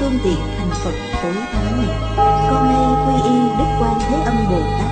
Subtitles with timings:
[0.00, 1.96] phương tiện thành phật tối thắng này
[2.50, 4.90] con nay quy y đức quan thế âm bồ tát,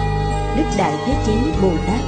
[0.57, 2.01] đức đại thế chí bồ tát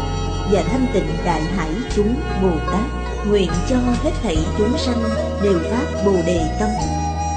[0.50, 5.04] và thanh tịnh đại hải chúng bồ tát nguyện cho hết thảy chúng sanh
[5.42, 6.68] đều phát bồ đề tâm.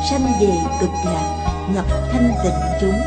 [0.09, 2.99] Sanh về cực lạc, nhập thanh tịnh chúng,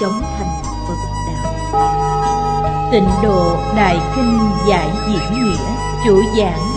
[0.00, 0.94] chống thành phật
[1.26, 2.88] đạo.
[2.92, 5.56] Tịnh độ đại kinh giải diễn nghĩa,
[6.04, 6.72] chủ giảng,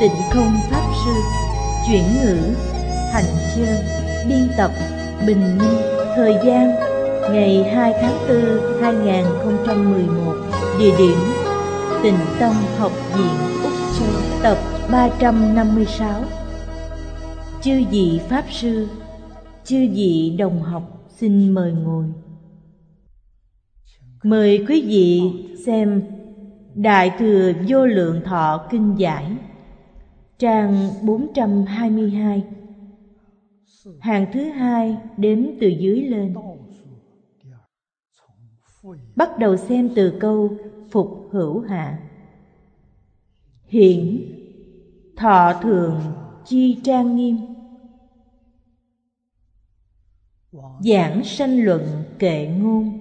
[0.00, 1.12] tịnh không pháp sư,
[1.86, 2.54] chuyển ngữ,
[3.12, 3.24] hành
[3.54, 4.70] chương biên tập
[5.26, 5.78] bình minh
[6.16, 6.70] thời gian,
[7.32, 10.34] ngày 2 tháng 4 2011
[10.78, 11.16] địa điểm,
[12.02, 14.08] Tịnh Tông Học viện Úc Châu
[14.42, 14.58] tập
[14.92, 16.24] 356
[17.62, 18.88] Chư vị Pháp Sư,
[19.64, 22.04] Chư vị đồng học, xin mời ngồi.
[24.22, 25.22] Mời quý vị
[25.66, 26.02] xem
[26.74, 29.26] Đại Thừa Vô Lượng Thọ Kinh Giải,
[30.38, 32.42] Trang 422
[34.00, 36.34] Hàng thứ hai đếm từ dưới lên.
[39.16, 40.56] Bắt đầu xem từ câu
[40.90, 41.98] Phục hữu hạ.
[43.66, 44.28] Hiện
[45.16, 46.00] Thọ thường,
[46.44, 47.36] chi trang nghiêm.
[50.80, 52.98] Giảng sanh luận kệ ngôn.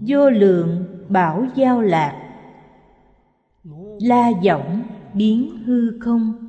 [0.00, 2.38] Vô lượng bảo giao lạc.
[4.00, 4.82] La giọng
[5.14, 6.48] biến hư không.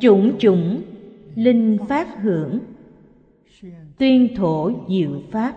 [0.00, 0.82] Chủng chủng
[1.34, 2.60] linh pháp hưởng,
[3.98, 5.56] Tuyên thổ diệu pháp.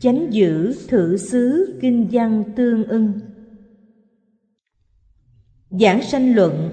[0.00, 3.20] Chánh giữ thử xứ kinh văn tương ưng.
[5.70, 6.70] Giảng sanh luận.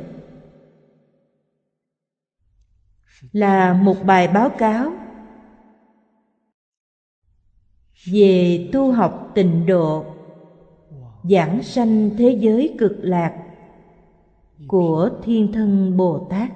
[3.31, 4.93] Là một bài báo cáo
[8.05, 10.05] về tu học tịnh độ,
[11.29, 13.42] giảng sanh thế giới cực lạc
[14.67, 16.51] của thiên thân bồ tát.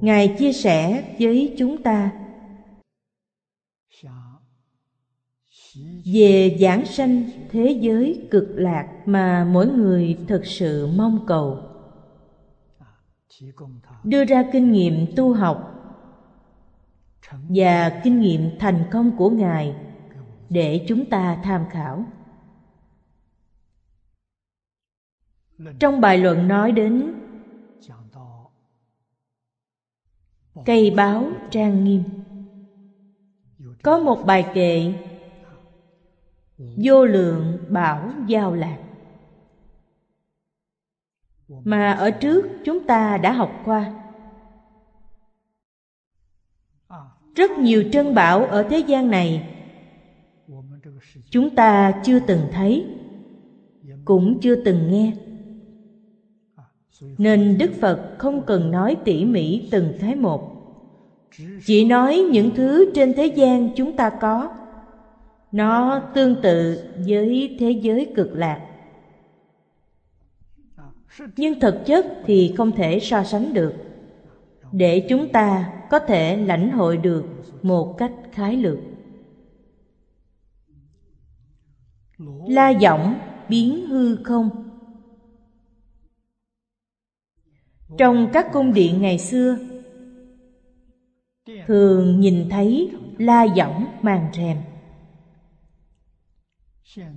[0.00, 2.12] Ngài chia sẻ với chúng ta
[6.14, 11.58] về giảng sanh thế giới cực lạc mà mỗi người thực sự mong cầu.
[14.04, 15.68] Đưa ra kinh nghiệm tu học
[17.48, 19.74] và kinh nghiệm thành công của ngài
[20.48, 22.04] để chúng ta tham khảo.
[25.78, 27.14] Trong bài luận nói đến,
[30.64, 32.02] cây báo trang nghiêm.
[33.82, 34.92] Có một bài kệ,
[36.84, 38.78] vô lượng bảo giao lạc.
[41.48, 43.98] Mà ở trước chúng ta đã học qua.
[47.34, 49.56] Rất nhiều trân bảo ở thế gian này,
[51.30, 52.86] chúng ta chưa từng thấy,
[54.04, 55.12] cũng chưa từng nghe
[57.00, 60.52] nên đức phật không cần nói tỉ mỉ từng thế một.
[61.64, 64.54] Chỉ nói những thứ trên thế gian chúng ta có.
[65.52, 68.66] Nó tương tự với thế giới cực lạc.
[71.36, 73.74] Nhưng thực chất thì không thể so sánh được.
[74.72, 77.24] Để chúng ta có thể lãnh hội được
[77.62, 78.78] một cách khái lược.
[82.48, 83.14] La giọng
[83.48, 84.71] biến hư không.
[87.98, 89.58] Trong các cung điện ngày xưa,
[91.66, 94.56] thường nhìn thấy la võng màn rèm.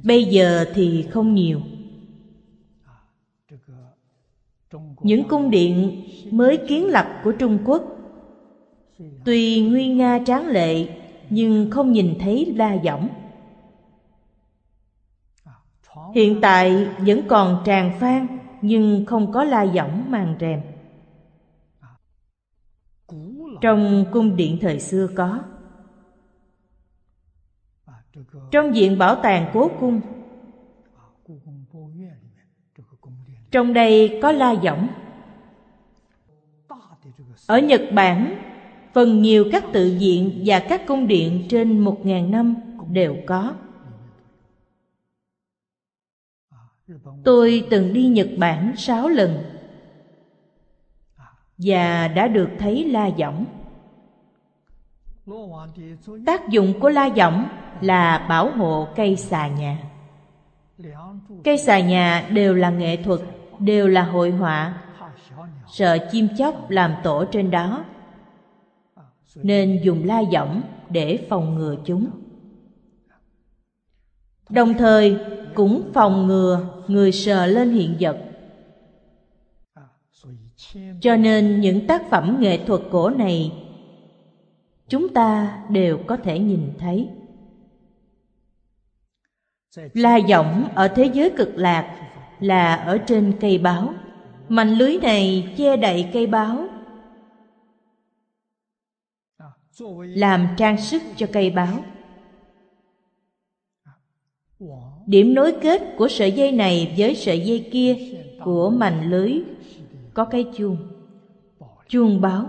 [0.04, 1.62] Bây giờ thì không nhiều.
[5.02, 7.84] Những cung điện mới kiến lập của trung quốc
[9.26, 10.88] tuy nguy nga tráng lệ
[11.30, 13.10] nhưng không nhìn thấy la võng.
[16.16, 18.35] Hiện tại vẫn còn tràn phan
[18.66, 20.62] nhưng không có la võng màn rèm.
[23.62, 25.44] Trong cung điện thời xưa có.
[28.52, 30.02] Trong viện bảo tàng cố cung.
[33.52, 34.88] Trong đây có la võng.
[37.48, 38.38] Ở nhật bản,
[38.94, 42.56] phần nhiều các tự viện và các cung điện trên một ngàn năm
[42.90, 43.54] đều có.
[47.24, 49.44] Tôi từng đi nhật bản sáu lần
[51.58, 53.46] và đã được thấy la võng.
[56.26, 57.48] Tác dụng của la võng
[57.82, 59.78] là bảo hộ cây xà nhà.
[61.44, 63.20] Cây xà nhà đều là nghệ thuật,
[63.60, 64.82] đều là hội họa.
[65.68, 67.86] Sợ chim chóc làm tổ trên đó,
[69.36, 72.10] nên dùng la võng để phòng ngừa chúng
[74.50, 75.18] đồng thời
[75.56, 78.18] cũng phòng ngừa người sờ lên hiện vật.
[81.02, 83.52] Cho nên những tác phẩm nghệ thuật cổ này,
[84.88, 87.10] chúng ta đều có thể nhìn thấy.
[89.94, 91.98] La giọng ở thế giới cực lạc
[92.40, 93.94] là ở trên cây báo.
[94.50, 96.68] Mảnh lưới này che đậy cây báo,
[100.00, 101.84] làm trang sức cho cây báo
[105.06, 107.98] điểm nối kết của sợi dây này với sợi dây kia
[108.44, 109.42] của mảnh lưới
[110.14, 110.78] có cái chuông.
[111.88, 112.46] Chuông báo.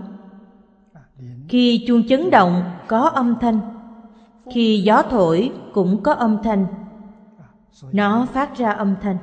[1.49, 3.59] Khi chuông chấn động, có âm thanh.
[4.53, 6.67] Khi gió thổi, cũng có âm thanh.
[7.91, 9.17] Nó phát ra âm thanh.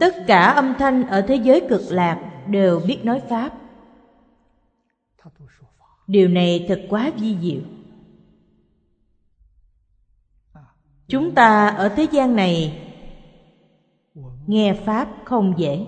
[0.00, 3.52] Tất cả âm thanh ở thế giới cực lạc đều biết nói pháp.
[6.06, 7.60] Điều này thật quá vi diệu.
[11.08, 12.82] Chúng ta ở thế gian này
[14.46, 15.86] nghe pháp không dễ.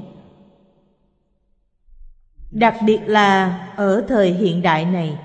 [2.50, 5.18] Đặc biệt là ở thời hiện đại này,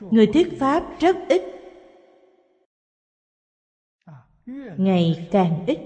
[0.00, 1.42] người thuyết pháp rất ít.
[4.76, 5.78] Ngày càng ít.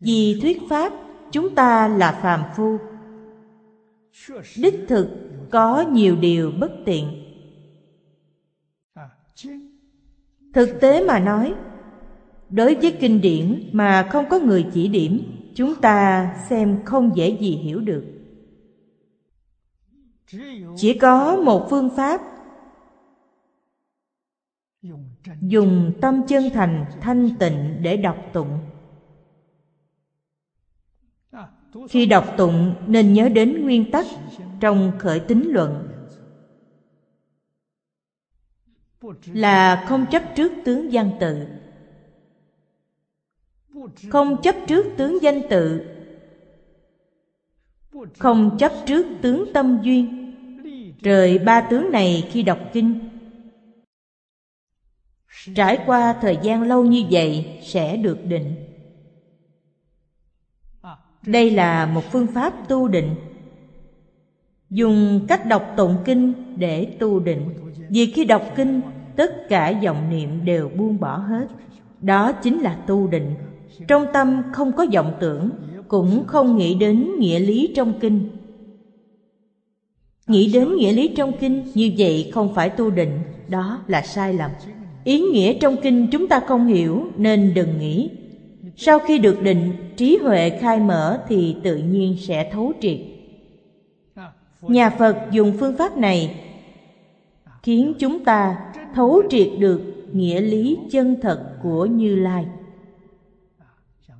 [0.00, 0.92] Vì thuyết pháp,
[1.32, 2.78] chúng ta là phàm phu.
[4.56, 5.08] Đích thực
[5.50, 7.26] có nhiều điều bất tiện
[10.54, 11.54] thực tế mà nói,
[12.50, 15.22] đối với kinh điển mà không có người chỉ điểm,
[15.54, 18.04] chúng ta xem không dễ gì hiểu được.
[20.76, 22.20] Chỉ có một phương pháp,
[25.40, 28.58] dùng tâm chân thành, thanh tịnh để đọc tụng.
[31.88, 34.06] Khi đọc tụng, nên nhớ đến nguyên tắc
[34.60, 35.89] trong khởi tính luận.
[39.26, 41.46] Là không chấp trước tướng văn tự.
[44.10, 45.86] Không chấp trước tướng danh tự.
[48.18, 50.16] Không chấp trước tướng tâm duyên.
[51.02, 53.10] Rời ba tướng này khi đọc kinh.
[55.54, 58.54] Trải qua thời gian lâu như vậy sẽ được định.
[61.26, 63.14] Đây là một phương pháp tu định.
[64.70, 67.50] Dùng cách đọc tụng kinh để tu định.
[67.88, 68.80] Vì khi đọc kinh
[69.20, 71.46] tất cả vọng niệm đều buông bỏ hết.
[72.00, 73.34] Đó chính là tu định.
[73.88, 75.50] Trong tâm không có vọng tưởng,
[75.88, 78.28] cũng không nghĩ đến nghĩa lý trong kinh.
[80.26, 83.18] Nghĩ đến nghĩa lý trong kinh, như vậy không phải tu định,
[83.48, 84.50] đó là sai lầm.
[85.04, 88.10] Ý nghĩa trong kinh chúng ta không hiểu, nên đừng nghĩ.
[88.76, 92.98] Sau khi được định, trí huệ khai mở thì tự nhiên sẽ thấu triệt.
[94.62, 96.49] Nhà phật dùng phương pháp này
[97.62, 99.80] khiến chúng ta thấu triệt được
[100.12, 102.46] nghĩa lý chân thật của như lai.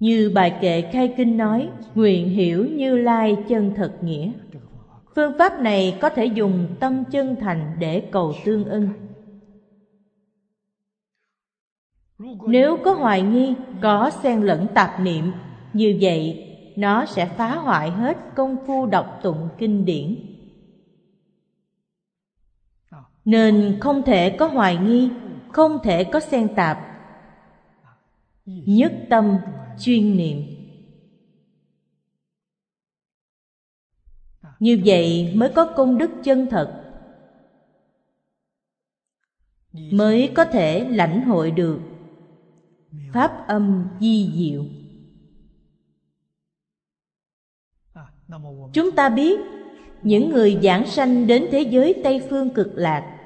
[0.01, 4.33] Như bài kệ khai kinh nói, nguyện hiểu như lai chân thật nghĩa.
[5.17, 8.89] Phương pháp này có thể dùng tâm chân thành để cầu tương ưng.
[12.47, 15.33] Nếu có hoài nghi, có xen lẫn tạp niệm,
[15.73, 20.17] như vậy, nó sẽ phá hoại hết công phu đọc tụng kinh điển
[23.31, 25.11] nên không thể có hoài nghi,
[25.53, 26.79] không thể có xen tạp.
[28.47, 29.39] Nhất tâm
[29.79, 30.43] chuyên niệm.
[34.59, 36.85] Như vậy mới có công đức chân thật,
[39.73, 41.81] mới có thể lãnh hội được
[43.13, 44.65] pháp âm di diệu.
[48.73, 49.41] Chúng ta biết,
[50.03, 53.20] những người giảng sanh đến thế giới tây phương cực lạc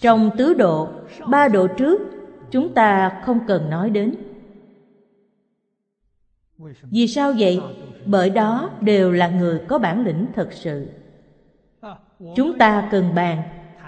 [0.00, 0.88] trong tứ độ,
[1.26, 2.00] ba độ trước,
[2.50, 4.14] chúng ta không cần nói đến.
[6.82, 7.60] Vì sao vậy?
[8.06, 10.88] Bởi đó đều là người có bản lĩnh thật sự.
[12.36, 13.42] Chúng ta cần bàn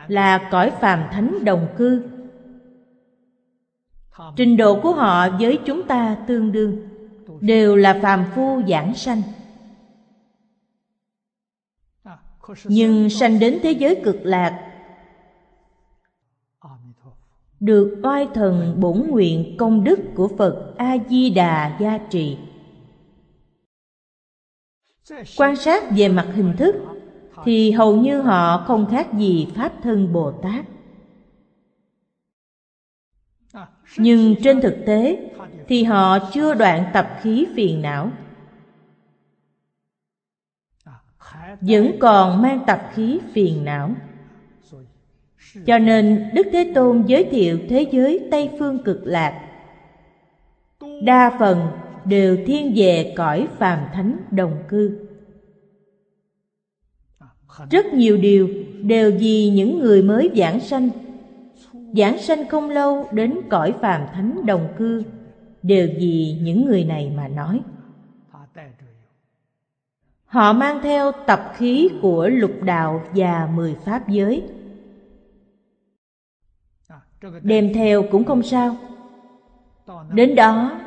[0.08, 2.02] là cõi phàm thánh đồng cư.
[4.36, 6.88] Trình độ của họ với chúng ta tương đương,
[7.40, 9.22] đều là phàm phu giảng sanh.
[12.64, 14.71] Nhưng sanh đến thế giới cực lạc
[17.62, 22.38] được oai thần bổn nguyện công đức của phật a di đà gia trì.
[25.36, 26.74] Quan sát về mặt hình thức
[27.44, 30.64] thì hầu như họ không khác gì pháp thân bồ tát.
[33.96, 35.30] Nhưng trên thực tế
[35.68, 38.10] thì họ chưa đoạn tập khí phiền não.
[41.60, 43.90] Vẫn còn mang tập khí phiền não
[45.66, 49.48] cho nên đức thế tôn giới thiệu thế giới tây phương cực lạc.
[51.02, 51.66] Đa phần
[52.04, 55.08] đều thiên về cõi phàm thánh đồng cư.
[57.70, 58.48] Rất nhiều điều
[58.82, 60.90] đều vì những người mới giảng sanh.
[61.96, 65.02] Giảng sanh không lâu đến cõi phàm thánh đồng cư
[65.62, 67.60] đều vì những người này mà nói.
[70.24, 74.42] Họ mang theo tập khí của lục đạo và mười pháp giới
[77.42, 78.76] đem theo cũng không sao.
[80.12, 80.80] Đến đó,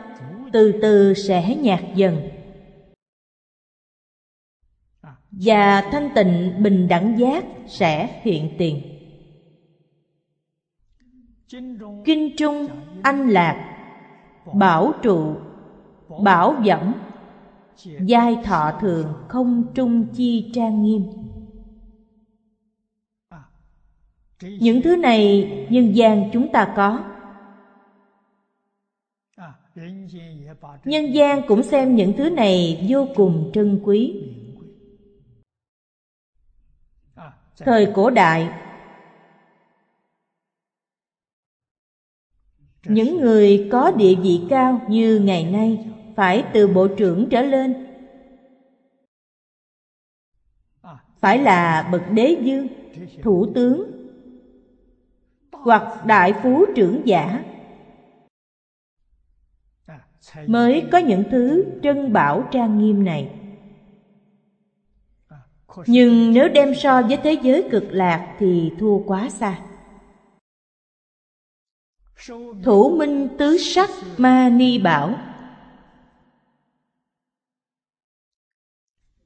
[0.53, 2.29] từ từ sẽ nhạt dần.
[5.31, 8.81] Và thanh tịnh bình đẳng giác sẽ hiện tiền.
[12.05, 12.67] Kinh trung
[13.03, 13.77] anh lạc,
[14.53, 15.35] bảo trụ,
[16.23, 16.93] bảo dẫm,
[18.01, 21.03] giai thọ thường không trung chi trang nghiêm.
[24.59, 27.03] Những thứ này nhân gian chúng ta có.
[30.85, 34.23] Nhân gian cũng xem những thứ này vô cùng trân quý.
[37.57, 38.49] Thời cổ đại,
[42.83, 45.85] những người có địa vị cao như ngày nay
[46.15, 47.87] phải từ bộ trưởng trở lên.
[51.19, 52.67] Phải là bậc đế dương
[53.23, 53.94] thủ tướng
[55.65, 57.43] hoặc đại phú trưởng giả.
[60.47, 63.39] Mới có những thứ trân bảo trang nghiêm này.
[65.87, 69.59] Nhưng nếu đem so với thế giới cực lạc thì thua quá xa.
[72.63, 75.15] Thủ minh tứ sắc ma ni bảo,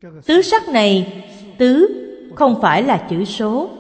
[0.02, 1.26] tứ sắc này,
[1.58, 1.96] tứ
[2.36, 3.79] không phải là chữ số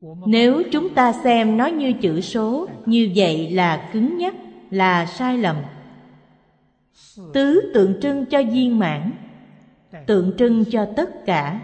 [0.00, 4.34] nếu chúng ta xem nó như chữ số, như vậy là cứng nhắc,
[4.70, 5.56] là sai lầm.
[7.34, 9.12] Tứ tượng trưng cho viên mãn,
[10.06, 11.60] tượng trưng cho tất cả.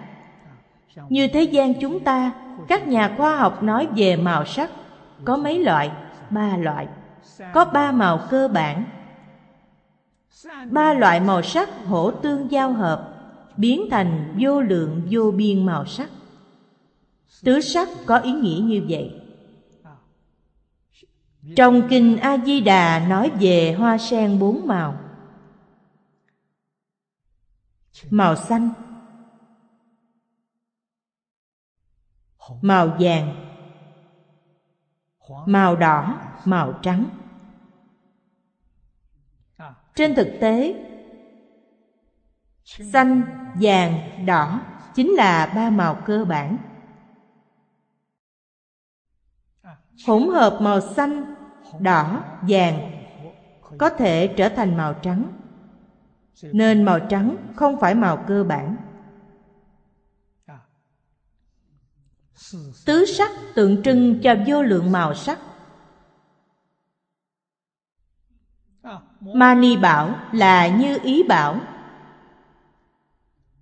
[1.08, 2.32] Như thế gian chúng ta,
[2.68, 4.70] các nhà khoa học nói về màu sắc,
[5.24, 5.90] có mấy loại?
[6.30, 6.86] Ba loại.
[7.52, 8.84] Có ba màu cơ bản.
[10.70, 13.14] Ba loại màu sắc hỗ tương giao hợp,
[13.56, 16.08] biến thành vô lượng vô biên màu sắc
[17.42, 19.20] tứ sắc có ý nghĩa như vậy.
[21.56, 25.00] Trong kinh a di đà nói về hoa sen bốn màu.
[28.10, 28.70] Màu xanh.
[32.62, 33.34] Màu vàng.
[35.46, 37.04] Màu đỏ, màu trắng.
[39.94, 40.84] Trên thực tế,
[42.64, 43.22] xanh,
[43.54, 44.60] vàng, đỏ
[44.94, 46.56] chính là ba màu cơ bản.
[50.06, 51.34] Hỗn hợp màu xanh,
[51.80, 52.90] đỏ, vàng,
[53.78, 55.32] có thể trở thành màu trắng.
[56.42, 58.76] Nên màu trắng không phải màu cơ bản.
[62.86, 65.38] Tứ sắc tượng trưng cho vô lượng màu sắc.
[69.20, 71.60] Mani bảo là như ý bảo.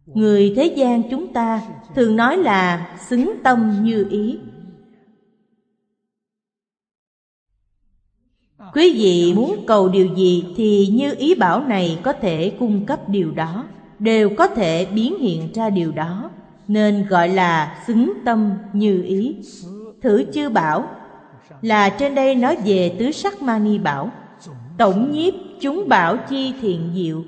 [0.07, 1.63] Người thế gian chúng ta
[1.95, 4.41] thường nói là xứng tâm như ý.
[8.75, 13.09] Quý vị muốn cầu điều gì thì như ý bảo này có thể cung cấp
[13.09, 13.65] điều đó
[13.99, 16.31] đều có thể biến hiện ra điều đó.
[16.69, 19.37] Nên gọi là xứng tâm như ý.
[20.03, 20.89] Thử chư bảo
[21.63, 24.11] là trên đây nói về tứ sắc mani bảo.
[24.79, 27.23] Tổng nhiếp chúng bảo chi thiện diệu.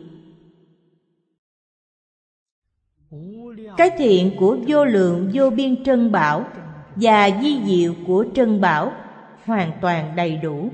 [3.77, 6.47] Cái thiện của vô lượng vô biên trân bảo
[6.97, 8.93] và di diệu của trân bảo
[9.45, 10.71] hoàn toàn đầy đủ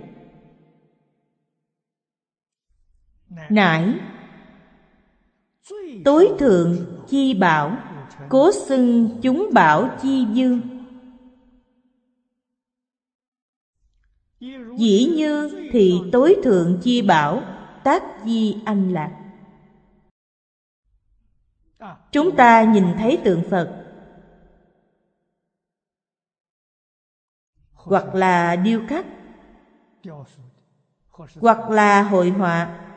[3.51, 3.95] nải
[6.05, 6.77] tối thượng
[7.09, 7.77] chi bảo,
[8.29, 10.61] cố xưng chúng bảo chi dương
[14.77, 17.43] dĩ như thì tối thượng chi bảo,
[17.85, 19.17] tác di anh lạc.
[22.13, 23.87] Chúng ta nhìn thấy tượng phật.
[27.73, 29.07] Hoặc là điêu khắc.
[31.41, 32.90] Hoặc là hội họa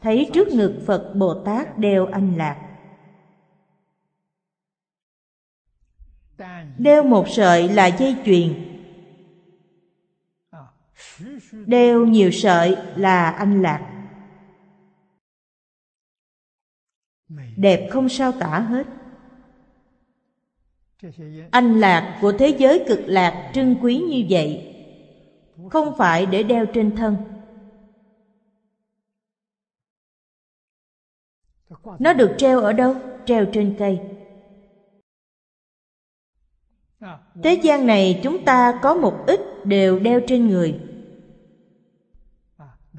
[0.00, 2.70] thấy trước ngực phật bồ tát đeo anh lạc.
[6.78, 8.54] Đeo một sợi là dây chuyền.
[11.66, 13.90] Đeo nhiều sợi là anh lạc.
[17.56, 18.86] Đẹp không sao tả hết.
[21.50, 24.74] Anh lạc của thế giới cực lạc trân quý như vậy,
[25.70, 27.33] không phải để đeo trên thân.
[31.98, 32.96] Nó được treo ở đâu?
[33.26, 34.00] Treo trên cây.
[37.42, 40.80] Thế gian này chúng ta có một ít đều đeo trên người.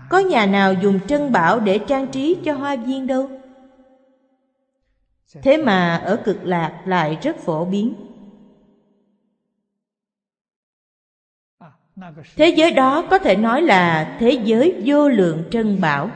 [0.10, 3.30] Có nhà nào dùng trân bảo để trang trí cho hoa viên đâu?
[5.42, 7.94] Thế mà ở cực lạc lại rất phổ biến.
[12.36, 16.10] Thế giới đó có thể nói là thế giới vô lượng trân bảo.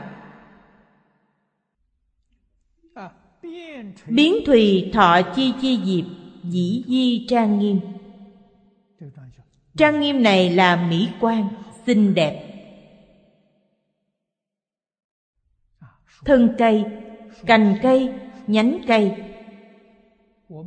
[4.06, 6.04] biến thùy thọ chi chi diệp,
[6.50, 7.80] dĩ di trang nghiêm.
[9.76, 11.48] Trang nghiêm này là mỹ quan,
[11.86, 12.46] xinh đẹp.
[16.24, 16.84] Thân cây,
[17.46, 18.12] cành cây,
[18.46, 19.12] nhánh cây.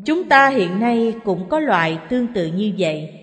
[0.05, 3.19] Chúng ta hiện nay cũng có loại tương tự như vậy.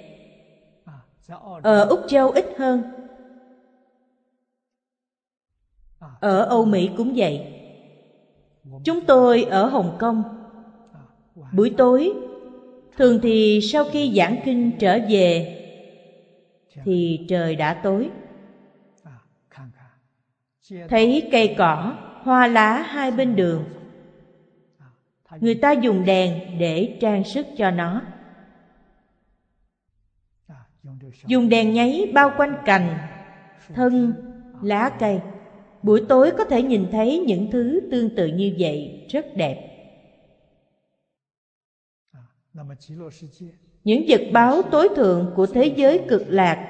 [1.63, 2.83] Ở úc châu ít hơn.
[6.21, 7.60] Ở âu mỹ cũng vậy.
[8.85, 10.23] Chúng tôi ở Hồng Kông.
[11.53, 12.13] Buổi tối
[12.97, 15.57] Thường thì sau khi giảng kinh trở về
[16.85, 18.11] Thì trời đã tối.
[20.89, 23.65] Thấy cây cỏ, hoa lá hai bên đường.
[25.41, 28.03] Người ta dùng đèn để trang sức cho nó.
[31.27, 32.99] Dùng đèn nháy bao quanh cành,
[33.75, 34.13] thân,
[34.63, 35.21] lá cây
[35.83, 39.67] buổi tối có thể nhìn thấy những thứ tương tự như vậy, rất đẹp.
[43.85, 46.67] Những vật báo tối thượng của thế giới cực lạc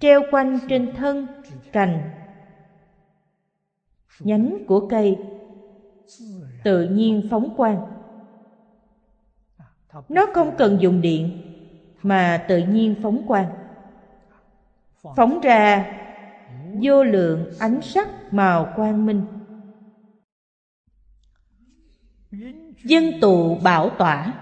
[0.00, 1.26] treo quanh trên thân,
[1.72, 2.10] cành,
[4.20, 5.18] nhánh của cây,
[6.64, 7.86] tự nhiên phóng quang.
[10.08, 11.42] Nó không cần dùng điện,
[12.02, 13.61] mà tự nhiên phóng quang
[15.16, 15.92] phóng ra
[16.82, 19.22] vô lượng ánh sắc màu quang minh.
[22.84, 24.34] Dân tụ bảo tỏa.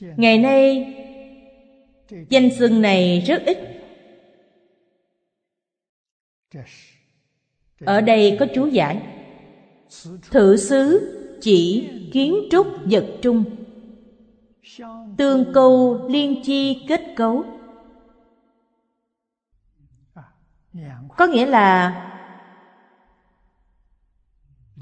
[0.00, 0.94] Ngày nay
[2.28, 3.58] danh xưng này rất ít.
[7.80, 9.02] Ở đây có chú giải.
[10.30, 13.44] Thử xứ chỉ kiến trúc vật trung.
[15.18, 17.44] Tương câu liên chi kết cấu.
[21.16, 22.04] có nghĩa là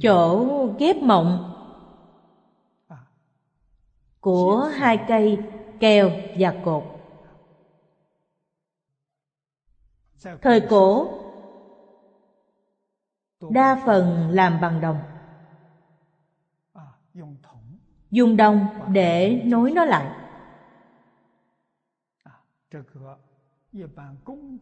[0.00, 0.46] chỗ
[0.78, 1.52] ghép mộng
[4.20, 5.38] của hai cây
[5.80, 6.84] keo và cột.
[10.42, 11.08] Thời cổ
[13.50, 15.00] đa phần làm bằng đồng,
[18.10, 20.10] dùng đồng để nối nó lại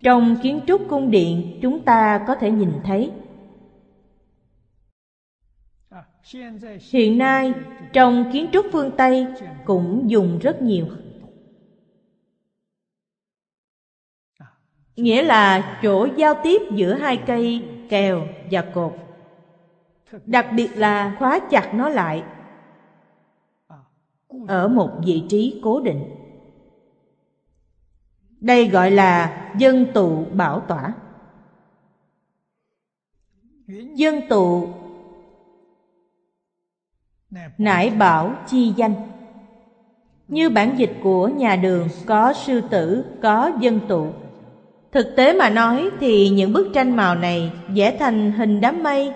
[0.03, 3.13] trong kiến trúc cung điện, chúng ta có thể nhìn thấy.
[6.93, 7.53] Hiện nay,
[7.93, 9.27] trong kiến trúc phương tây
[9.65, 10.87] cũng dùng rất nhiều.
[14.97, 18.93] Nghĩa là chỗ giao tiếp giữa hai cây kèo và cột.
[20.27, 22.23] Đặc biệt là khóa chặt nó lại
[24.49, 26.24] ở một vị trí cố định.
[28.45, 30.93] Đây gọi là dân tụ bảo tỏa.
[33.95, 34.69] Dân tụ
[37.59, 38.95] Nải bảo chi danh.
[40.29, 44.09] Như bản dịch của nhà đường có sư tử, có dân tụ.
[44.93, 49.13] Thực tế mà nói thì những bức tranh màu này vẽ thành hình đám mây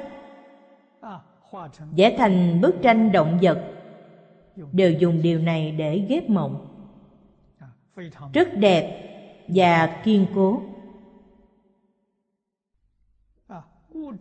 [1.97, 3.59] Vẽ thành bức tranh động vật.
[4.73, 6.67] Đều dùng điều này để ghép mộng.
[8.33, 9.08] Rất đẹp
[9.49, 10.63] và kiên cố.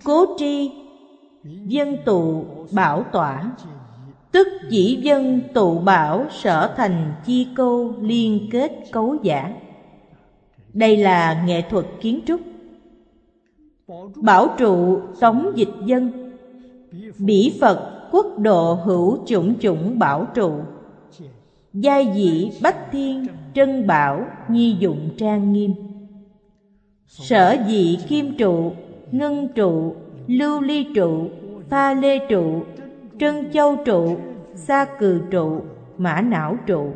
[0.03, 0.71] Cố tri
[1.65, 3.51] dân tụ bảo tỏa,
[4.31, 9.53] tức chỉ dân tụ bảo sở thành chi câu liên kết cấu giả.
[10.73, 12.41] Đây là nghệ thuật kiến trúc.
[14.15, 16.31] Bảo trụ tống dịch dân,
[17.17, 20.59] bỉ phật quốc độ hữu chủng chủng bảo trụ
[21.79, 25.73] gia giai dĩ bách thiên trân bảo nhi dụng trang nghiêm.
[27.07, 28.71] sở dị kim trụ,
[29.11, 29.95] ngân trụ,
[30.27, 31.29] lưu ly trụ,
[31.69, 32.63] pha lê trụ,
[33.19, 34.17] trân châu trụ,
[34.55, 35.61] sa cừ trụ,
[35.97, 36.91] mã não trụ.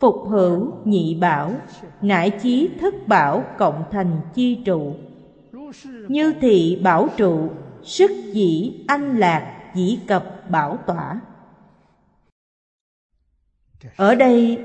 [0.00, 1.52] Phục hữu nhị bảo,
[2.02, 4.94] nải chí thất bảo cộng thành chi trụ.
[6.08, 7.48] Như thị bảo trụ,
[7.82, 11.20] sức dĩ anh lạc dĩ cập bảo tỏa
[13.96, 14.58] ở đây,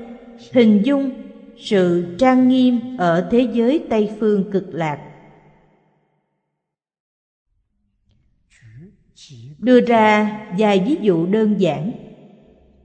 [0.52, 1.10] hình dung
[1.56, 5.10] sự trang nghiêm ở thế giới tây phương cực lạc.
[9.58, 11.92] Đưa ra vài ví dụ đơn giản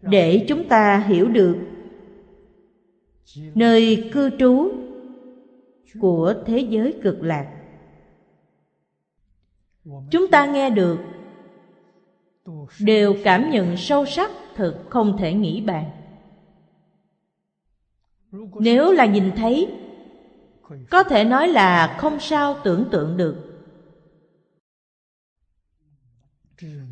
[0.01, 1.57] để chúng ta hiểu được
[3.55, 4.71] nơi cư trú
[5.99, 7.55] của thế giới cực lạc.
[10.11, 10.97] Chúng ta nghe được,
[12.79, 15.98] đều cảm nhận sâu sắc thật không thể nghĩ bàn
[18.59, 19.67] nếu là nhìn thấy,
[20.89, 23.35] có thể nói là không sao tưởng tượng được.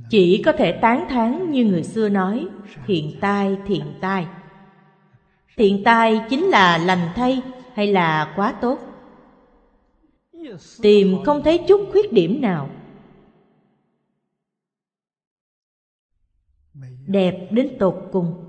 [0.10, 2.48] Chỉ có thể tán thán như người xưa nói,
[2.86, 4.28] thiện tai thiện tai.
[5.58, 7.42] Thiện tai chính là lành thay
[7.74, 8.80] hay là quá tốt?
[10.82, 12.70] Tìm không thấy chút khuyết điểm nào.
[17.08, 18.47] Đẹp đến tột cùng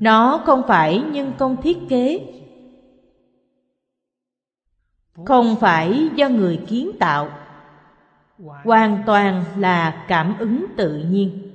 [0.00, 2.20] nó không phải nhân công thiết kế.
[5.26, 7.30] Không phải do người kiến tạo.
[8.38, 11.50] Hoàn toàn là cảm ứng tự nhiên.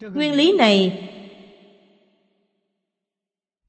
[0.00, 1.08] Nguyên lý này,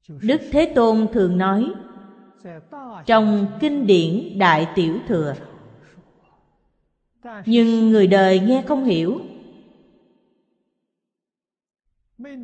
[0.08, 1.72] đức thế tôn thường nói
[3.06, 5.34] trong kinh điển đại tiểu thừa.
[7.46, 9.20] Nhưng người đời nghe không hiểu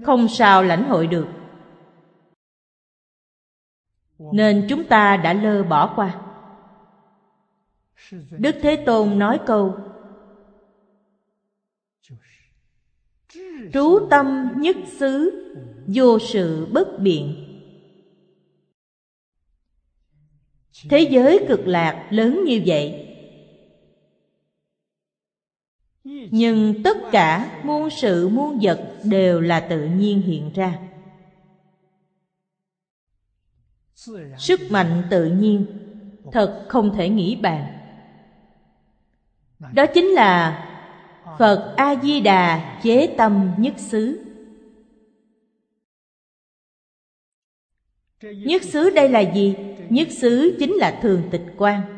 [0.05, 1.29] không sao lãnh hội được.
[4.19, 6.21] Nên chúng ta đã lơ bỏ qua.
[8.31, 9.77] Đức thế tôn nói câu,
[13.73, 15.43] trú tâm nhất xứ,
[15.87, 17.43] vô sự bất biện.
[20.91, 23.06] Thế giới cực lạc lớn như vậy
[26.31, 30.79] nhưng tất cả muôn sự muôn vật đều là tự nhiên hiện ra.
[34.39, 35.67] Sức mạnh tự nhiên
[36.33, 37.67] thật không thể nghĩ bàn.
[39.73, 40.63] Đó chính là
[41.39, 44.23] phật a di đà chế tâm nhất xứ.
[48.23, 49.55] Nhất xứ đây là gì?
[49.91, 51.96] Nhất xứ chính là thường tịch quan.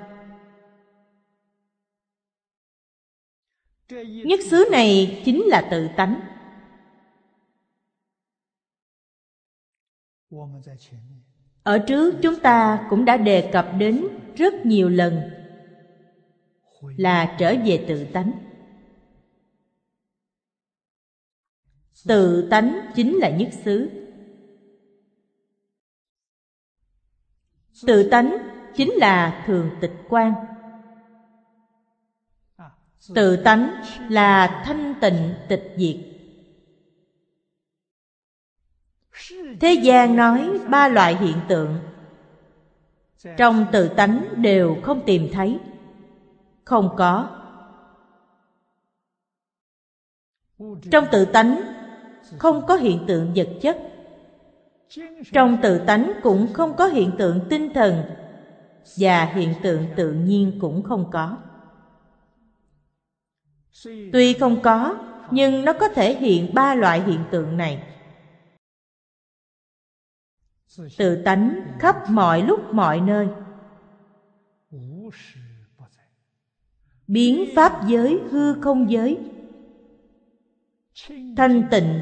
[4.24, 6.20] Nhất xứ này chính là tự tánh.
[11.62, 14.04] Ở trước chúng ta cũng đã đề cập đến
[14.36, 15.20] rất nhiều lần
[16.80, 18.32] là trở về tự tánh.
[22.06, 23.90] Tự tánh chính là nhất xứ.
[27.86, 28.36] Tự tánh
[28.76, 30.47] chính là thường tịch quan
[33.14, 35.96] tự tánh là thanh tịnh, tịch diệt.
[39.60, 41.78] Thế gian nói ba loại hiện tượng.
[43.36, 45.58] Trong tự tánh đều không tìm thấy.
[46.64, 47.28] Không có.
[50.90, 51.60] Trong tự tánh
[52.38, 53.78] không có hiện tượng vật chất.
[55.32, 58.02] Trong tự tánh cũng không có hiện tượng tinh thần
[58.96, 61.36] và hiện tượng tự nhiên cũng không có
[64.12, 64.98] tuy không có,
[65.30, 67.82] nhưng nó có thể hiện ba loại hiện tượng này.
[70.96, 73.28] Tự tánh khắp mọi lúc mọi nơi.
[77.06, 79.18] Biến pháp giới hư không giới.
[81.36, 82.00] Thanh tịnh,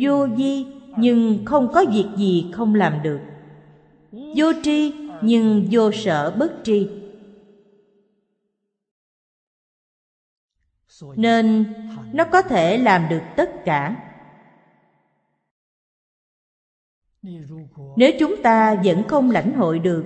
[0.00, 3.20] vô di nhưng không có việc gì không làm được.
[4.12, 6.88] Vô tri, nhưng vô sở bất tri.
[11.16, 11.74] Nên
[12.12, 14.10] nó có thể làm được tất cả.
[17.96, 20.04] Nếu chúng ta vẫn không lãnh hội được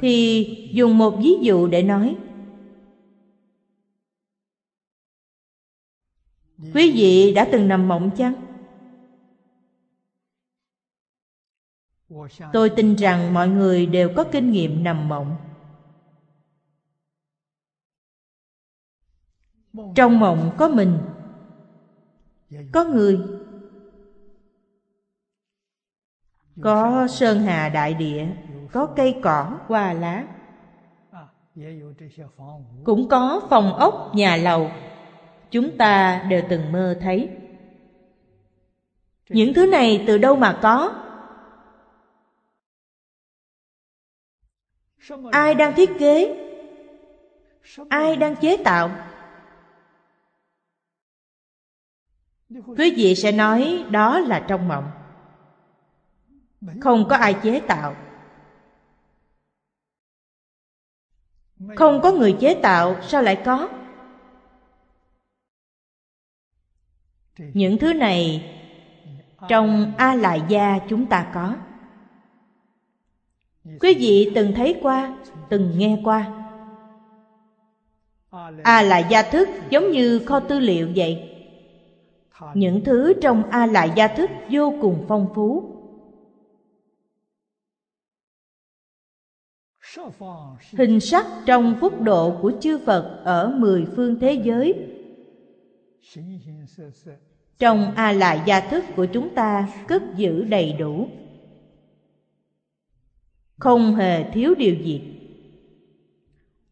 [0.00, 2.16] thì dùng một ví dụ để nói.
[6.74, 8.34] Quý vị đã từng nằm mộng chăng?
[12.52, 15.49] Tôi tin rằng mọi người đều có kinh nghiệm nằm mộng
[19.94, 20.98] trong mộng có mình.
[22.72, 23.20] Có người.
[26.62, 28.26] Có sơn hà đại địa,
[28.72, 30.24] có cây cỏ, hoa lá.
[32.84, 34.70] Cũng có phòng ốc, nhà lầu.
[35.50, 37.30] Chúng ta đều từng mơ thấy.
[39.28, 40.94] Những thứ này từ đâu mà có?
[45.30, 46.36] Ai đang thiết kế?
[47.88, 48.90] Ai đang chế tạo?
[52.50, 54.90] quý vị sẽ nói đó là trong mộng.
[56.80, 57.96] Không có ai chế tạo.
[61.76, 63.68] Không có người chế tạo, sao lại có?
[67.38, 68.50] Những thứ này
[69.48, 71.56] trong a la gia chúng ta có.
[73.64, 75.18] Quý vị từng thấy qua,
[75.50, 76.46] từng nghe qua.
[78.62, 81.29] A la gia thức giống như kho tư liệu vậy
[82.54, 85.76] những thứ trong a lại gia thức vô cùng phong phú.
[90.72, 94.74] Hình sắc trong quốc độ của chư phật ở mười phương thế giới.
[97.58, 101.08] Trong a lại gia thức của chúng ta cất giữ đầy đủ.
[103.58, 105.16] Không hề thiếu điều gì.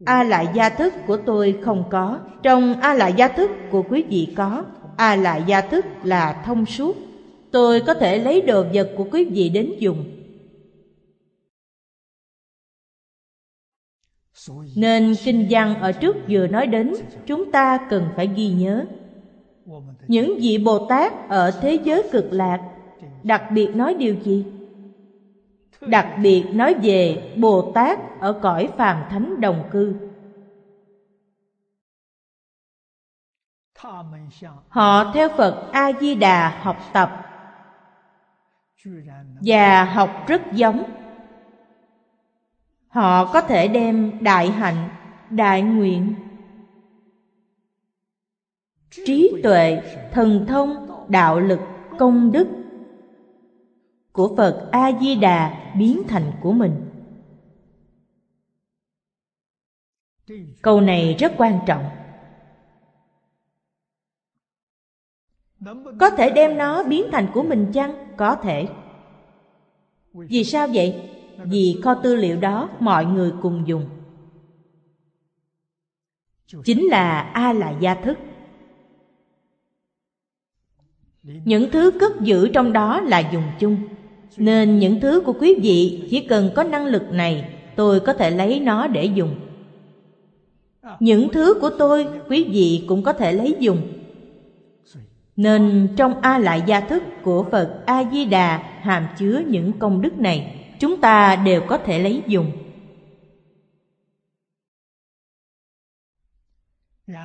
[0.05, 2.21] A lại gia thức của tôi không có.
[2.43, 4.65] Trong a lại gia thức của quý vị có
[4.99, 6.97] a la gia thức là thông suốt.
[7.51, 10.05] Tôi có thể lấy đồ vật của quý vị đến dùng.
[14.77, 16.93] Nên kinh văn ở trước vừa nói đến,
[17.27, 18.85] chúng ta cần phải ghi nhớ.
[20.09, 22.61] Những vị bồ tát ở thế giới cực lạc,
[23.23, 24.45] đặc biệt nói điều gì?
[25.81, 30.08] Đặc biệt nói về bồ tát ở cõi phàm thánh đồng cư.
[34.69, 37.25] Họ theo Phật A-di-đà học tập
[39.41, 40.83] Và học rất giống.
[42.89, 44.89] Họ có thể đem đại hạnh,
[45.31, 46.15] đại nguyện
[48.91, 51.61] Trí tuệ, thần thông, đạo lực,
[51.99, 52.49] công đức
[54.13, 56.85] Của Phật A-di-đà biến thành của mình.
[60.63, 61.98] Câu này rất quan trọng.
[65.99, 67.95] có thể đem nó biến thành của mình chăng?
[68.17, 68.69] Có thể.
[70.13, 71.11] Vì sao vậy?
[71.45, 73.87] Vì kho tư liệu đó mọi người cùng dùng.
[76.65, 78.19] Chính là a lại gia thức.
[81.23, 83.77] Những thứ cất giữ trong đó là dùng chung.
[84.37, 88.31] Nên những thứ của quý vị chỉ cần có năng lực này, tôi có thể
[88.31, 89.35] lấy nó để dùng.
[91.01, 93.98] Những thứ của tôi, quý vị cũng có thể lấy dùng.
[95.39, 100.55] Nên trong A Lại Gia Thức của Phật A-di-đà hàm chứa những công đức này
[100.79, 102.53] Chúng ta đều có thể lấy dùng.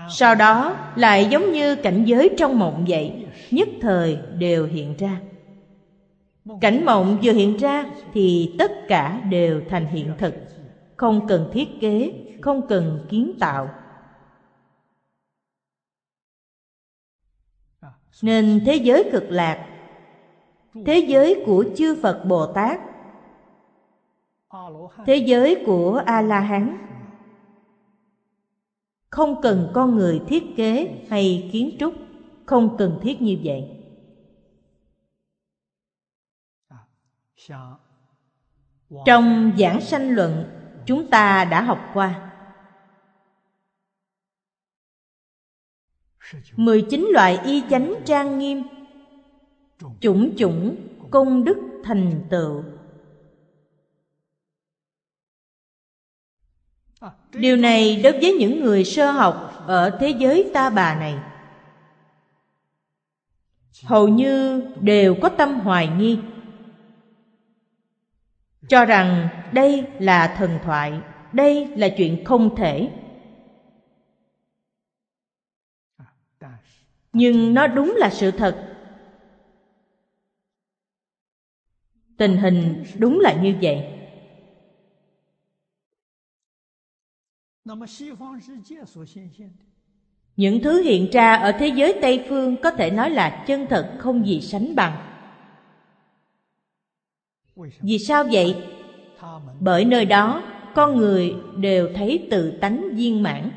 [0.09, 5.21] Sau đó lại giống như cảnh giới trong mộng vậy Nhất thời đều hiện ra.
[6.61, 10.33] Cảnh mộng vừa hiện ra thì tất cả đều thành hiện thực
[10.97, 13.82] Không cần thiết kế, không cần kiến tạo.
[18.21, 19.67] nên thế giới cực lạc,
[20.85, 22.79] thế giới của chư phật bồ tát,
[25.05, 26.77] thế giới của a la hán
[29.09, 31.93] không cần con người thiết kế hay kiến trúc,
[32.45, 33.69] không cần thiết như vậy.
[39.05, 40.45] Trong giảng sanh luận,
[40.85, 42.32] chúng ta đã học qua.
[46.55, 48.63] 19 loại y chánh trang nghiêm.
[49.99, 50.75] Chủng chủng
[51.11, 52.63] công đức thành tựu.
[57.33, 61.15] Điều này đối với những người sơ học ở thế giới ta bà này.
[63.83, 66.19] Hầu như đều có tâm hoài nghi.
[68.69, 70.93] Cho rằng đây là thần thoại,
[71.33, 72.89] đây là chuyện không thể.
[77.13, 78.69] nhưng nó đúng là sự thật.
[82.17, 83.89] Tình hình đúng là như vậy.
[90.35, 93.95] Những thứ hiện ra ở thế giới tây phương có thể nói là chân thật,
[93.99, 95.09] không gì sánh bằng.
[97.81, 98.63] Vì sao vậy?
[99.59, 100.43] Bởi nơi đó,
[100.75, 103.51] con người đều thấy tự tánh viên mãn.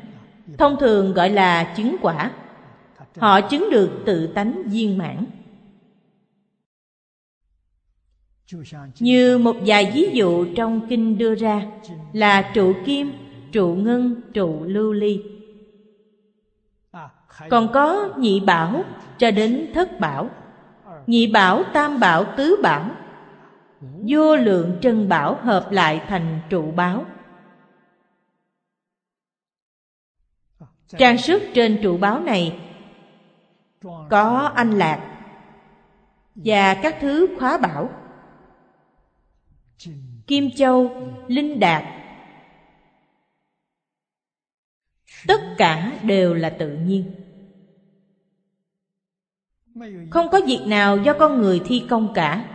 [0.57, 2.31] Thông thường gọi là chứng quả
[3.19, 5.25] họ chứng được tự tánh viên mãn
[8.99, 11.67] Như một vài ví dụ trong kinh đưa ra
[12.13, 13.13] là trụ kim,
[13.51, 15.23] trụ ngân, trụ lưu ly.
[17.49, 18.83] Còn có nhị bảo
[19.17, 20.29] cho đến thất bảo,
[21.07, 22.91] nhị bảo, tam bảo, tứ bảo,
[23.81, 27.05] vô lượng trân bảo hợp lại thành trụ báo.
[30.97, 32.66] Trang sức trên trụ báo này
[33.81, 35.23] có anh lạc
[36.35, 37.89] và các thứ khóa bảo.
[40.27, 40.91] Kim châu,
[41.27, 41.83] linh đạt.
[45.27, 47.11] Tất cả đều là tự nhiên.
[50.11, 52.45] Không có việc nào do con người thi công cả.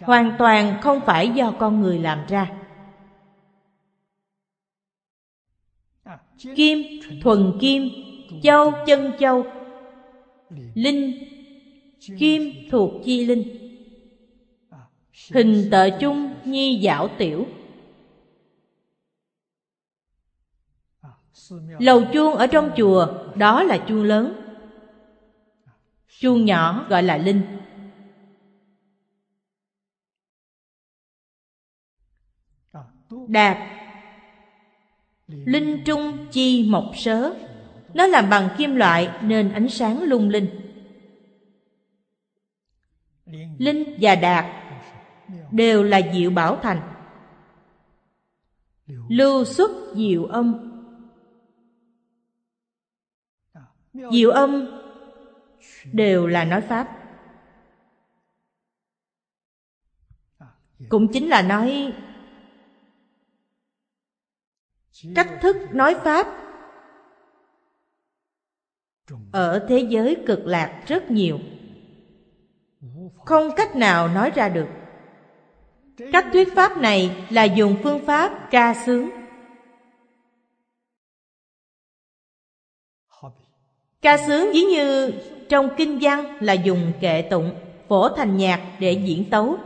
[0.00, 2.52] Hoàn toàn không phải do con người làm ra.
[6.56, 6.78] Kim,
[7.22, 7.88] thuần kim,
[8.42, 9.46] châu, chân châu
[10.74, 11.12] linh
[12.18, 13.66] kim thuộc chi linh.
[15.34, 17.46] Hình tợ chung nhi dạo tiểu.
[21.78, 24.42] Lầu chuông ở trong chùa, đó là chuông lớn.
[26.08, 27.42] Chuông nhỏ gọi là linh.
[33.28, 33.56] Đạt
[35.28, 37.34] linh trung chi mộc sớ
[37.96, 40.60] nó làm bằng kim loại nên ánh sáng lung linh.
[43.58, 44.44] Linh và đạt
[45.50, 46.80] đều là diệu bảo thành.
[49.08, 50.72] Lưu xuất diệu âm.
[54.12, 54.80] Diệu âm
[55.92, 56.88] đều là nói pháp.
[60.88, 61.92] Cũng chính là nói
[65.14, 66.45] cách thức nói pháp
[69.32, 71.38] ở thế giới cực lạc rất nhiều.
[73.24, 74.68] Không cách nào nói ra được.
[76.12, 79.10] Cách thuyết pháp này là dùng phương pháp ca sướng.
[84.02, 85.12] Ca sướng ví như
[85.48, 87.54] trong kinh văn là dùng kệ tụng,
[87.88, 89.56] phổ thành nhạc để diễn tấu.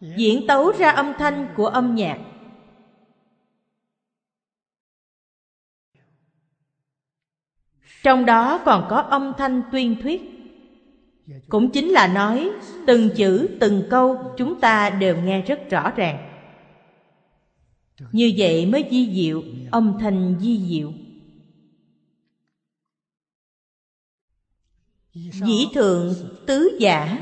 [0.00, 2.29] Diễn tấu ra âm thanh của âm nhạc.
[8.02, 10.22] Trong đó còn có âm thanh tuyên thuyết.
[11.48, 12.50] Cũng chính là nói,
[12.86, 16.30] từng chữ, từng câu chúng ta đều nghe rất rõ ràng.
[18.12, 20.92] Như vậy mới di diệu, âm thanh di diệu.
[25.46, 26.14] Dĩ thượng
[26.46, 27.18] tứ giả.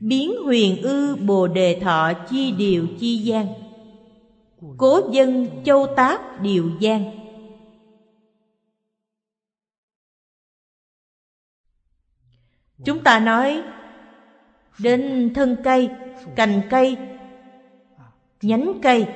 [0.00, 3.46] Biến huyền ư bồ đề thọ chi điều chi gian.
[4.76, 7.23] Cố dân châu táp điều gian.
[12.84, 13.62] Chúng ta nói
[14.78, 15.90] đến thân cây,
[16.36, 16.96] cành cây,
[18.42, 19.06] nhánh cây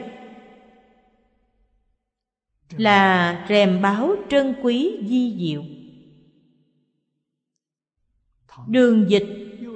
[2.77, 5.63] là rèm báo trân quý di diệu.
[8.67, 9.27] Đường dịch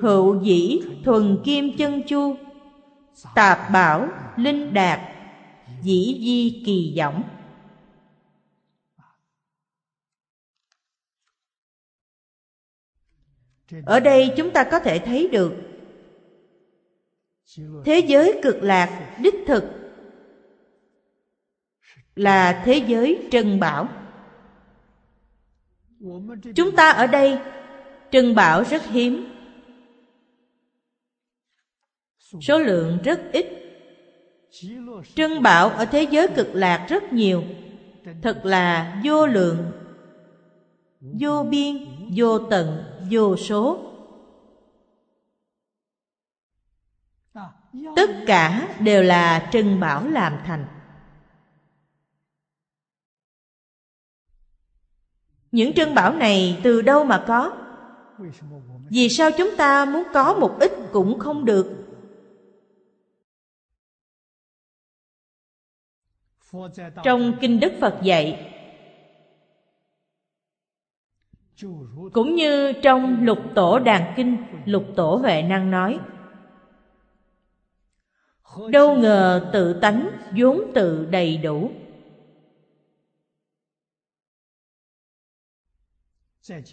[0.02, 2.36] hữu dĩ thuần kim chân chu,
[3.34, 5.00] tạp bảo linh đạt,
[5.82, 7.22] dĩ di kỳ võng
[13.86, 15.52] ở đây chúng ta có thể thấy được
[17.84, 19.64] thế giới cực lạc đích thực
[22.16, 23.88] là thế giới trân bảo.
[26.54, 27.38] Chúng ta ở đây
[28.10, 29.28] trân bảo rất hiếm.
[32.40, 33.46] Số lượng rất ít.
[35.14, 37.42] Trân bảo ở thế giới cực lạc rất nhiều.
[38.22, 39.72] Thật là vô lượng,
[41.00, 43.88] vô biên vô tận, vô số.
[47.96, 50.66] Tất cả đều là trân bảo làm thành.
[55.52, 57.56] Những trân bảo này từ đâu mà có?
[58.90, 61.78] Vì sao chúng ta muốn có một ít cũng không được?
[67.04, 68.51] Trong kinh đức phật dạy
[72.12, 76.00] cũng như trong lục tổ đàn kinh, lục tổ huệ năng nói,
[78.70, 81.70] đâu ngờ tự tánh vốn tự đầy đủ.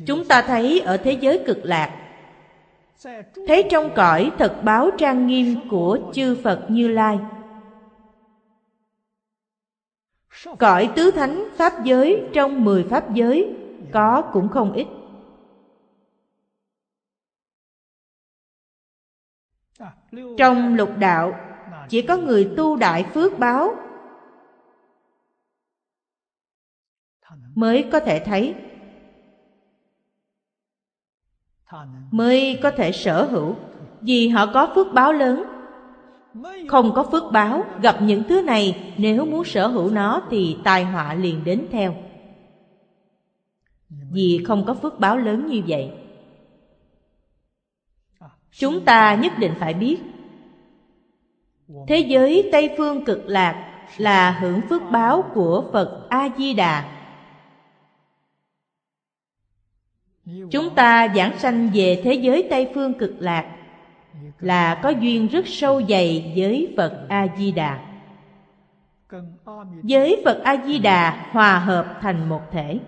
[0.06, 2.06] Chúng ta thấy ở thế giới cực lạc
[3.48, 7.20] thấy trong cõi thật báo trang nghiêm của chư phật như lai.
[10.60, 13.59] Cõi tứ thánh pháp giới trong mười pháp giới
[13.94, 14.88] có cũng không ít.
[20.38, 21.34] Trong lục đạo,
[21.90, 23.76] chỉ có người tu đại phước báo
[27.56, 28.56] mới có thể thấy.
[32.12, 33.56] Mới có thể sở hữu
[34.02, 35.44] vì họ có phước báo lớn.
[36.68, 40.86] Không có phước báo gặp những thứ này nếu muốn sở hữu nó thì tai
[40.86, 41.96] họa liền đến theo
[43.90, 45.92] vì không có phước báo lớn như vậy.
[48.52, 50.00] Chúng ta nhất định phải biết,
[51.88, 57.00] thế giới tây phương cực lạc là hưởng phước báo của phật a di đà
[60.52, 63.56] chúng ta giảng sanh về thế giới tây phương cực lạc
[64.40, 67.80] là có duyên rất sâu dày với phật a di đà
[69.84, 72.80] với phật a di đà hòa hợp thành một thể.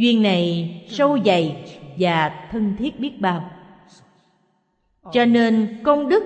[0.00, 1.64] Duyên này sâu dày
[1.98, 3.50] và thân thiết biết bao.
[5.12, 6.24] Cho nên công đức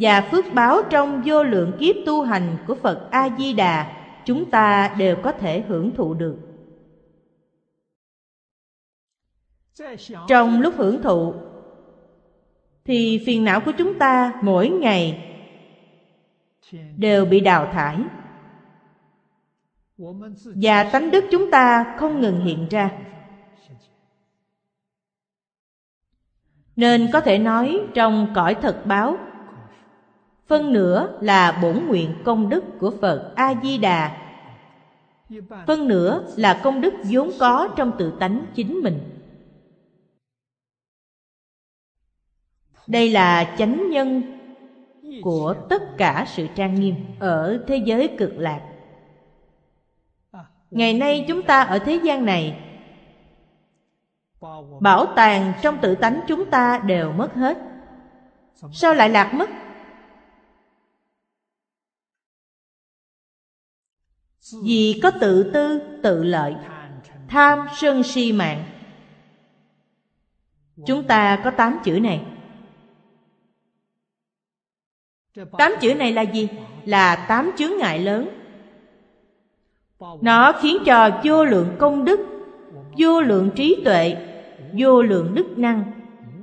[0.00, 4.50] và phước báo trong vô lượng kiếp tu hành của phật a di đà chúng
[4.50, 6.36] ta đều có thể hưởng thụ được.
[10.28, 11.34] Trong lúc hưởng thụ,
[12.84, 15.34] thì phiền não của chúng ta mỗi ngày
[16.96, 17.98] đều bị đào thải
[20.44, 22.90] và tánh đức chúng ta không ngừng hiện ra.
[26.76, 29.16] Nên có thể nói trong cõi thật báo,
[30.46, 34.24] phân nửa là bổn nguyện công đức của phật a di đà
[35.66, 39.00] phân nửa là công đức vốn có trong tự tánh chính mình.
[42.86, 44.22] Đây là chánh nhân
[45.22, 48.73] của tất cả sự trang nghiêm ở thế giới cực lạc
[50.70, 52.60] ngày nay chúng ta ở thế gian này.
[54.80, 57.58] Bảo tàng trong tự tánh chúng ta đều mất hết.
[58.72, 59.50] Sao lại lạc mất?
[64.64, 66.54] Vì có tự tư, tự lợi,
[67.28, 68.64] tham, sân, si mạng.
[70.86, 72.24] Chúng ta có tám chữ này.
[75.58, 76.48] Tám chữ này là gì?
[76.84, 78.43] Là tám chướng ngại lớn
[80.20, 82.20] nó khiến cho vô lượng công đức,
[82.98, 84.16] vô lượng trí tuệ,
[84.78, 85.92] vô lượng đức năng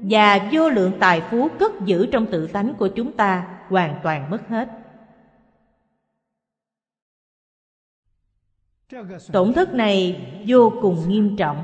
[0.02, 4.30] và vô lượng tài phú cất giữ trong tự tánh của chúng ta hoàn toàn
[4.30, 4.70] mất hết.
[9.32, 11.64] Tổn thất này vô cùng nghiêm trọng.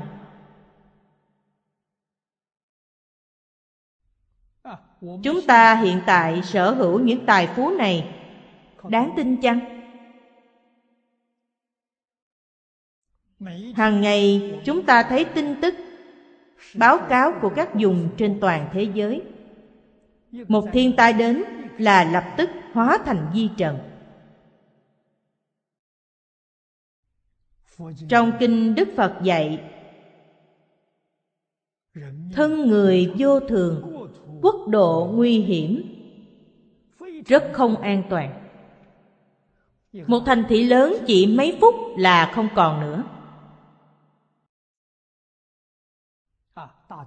[5.00, 8.14] Chúng ta hiện tại sở hữu những tài phú này,
[8.88, 9.77] đáng tin chăng?
[13.74, 15.74] Hàng ngày, chúng ta thấy tin tức,
[16.74, 19.22] báo cáo của các vùng trên toàn thế giới.
[20.48, 21.42] Một thiên tai đến
[21.78, 23.78] là lập tức hóa thành di trần.
[28.08, 29.60] Trong kinh đức phật dạy,
[32.32, 34.08] thân người vô thường,
[34.42, 35.82] quốc độ nguy hiểm,
[37.26, 38.44] rất không an toàn.
[40.06, 43.04] Một thành thị lớn chỉ mấy phút là không còn nữa.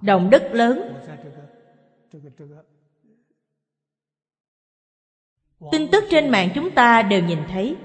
[0.00, 0.94] Động đất lớn.
[5.72, 7.76] Tin tức trên mạng chúng ta đều nhìn thấy.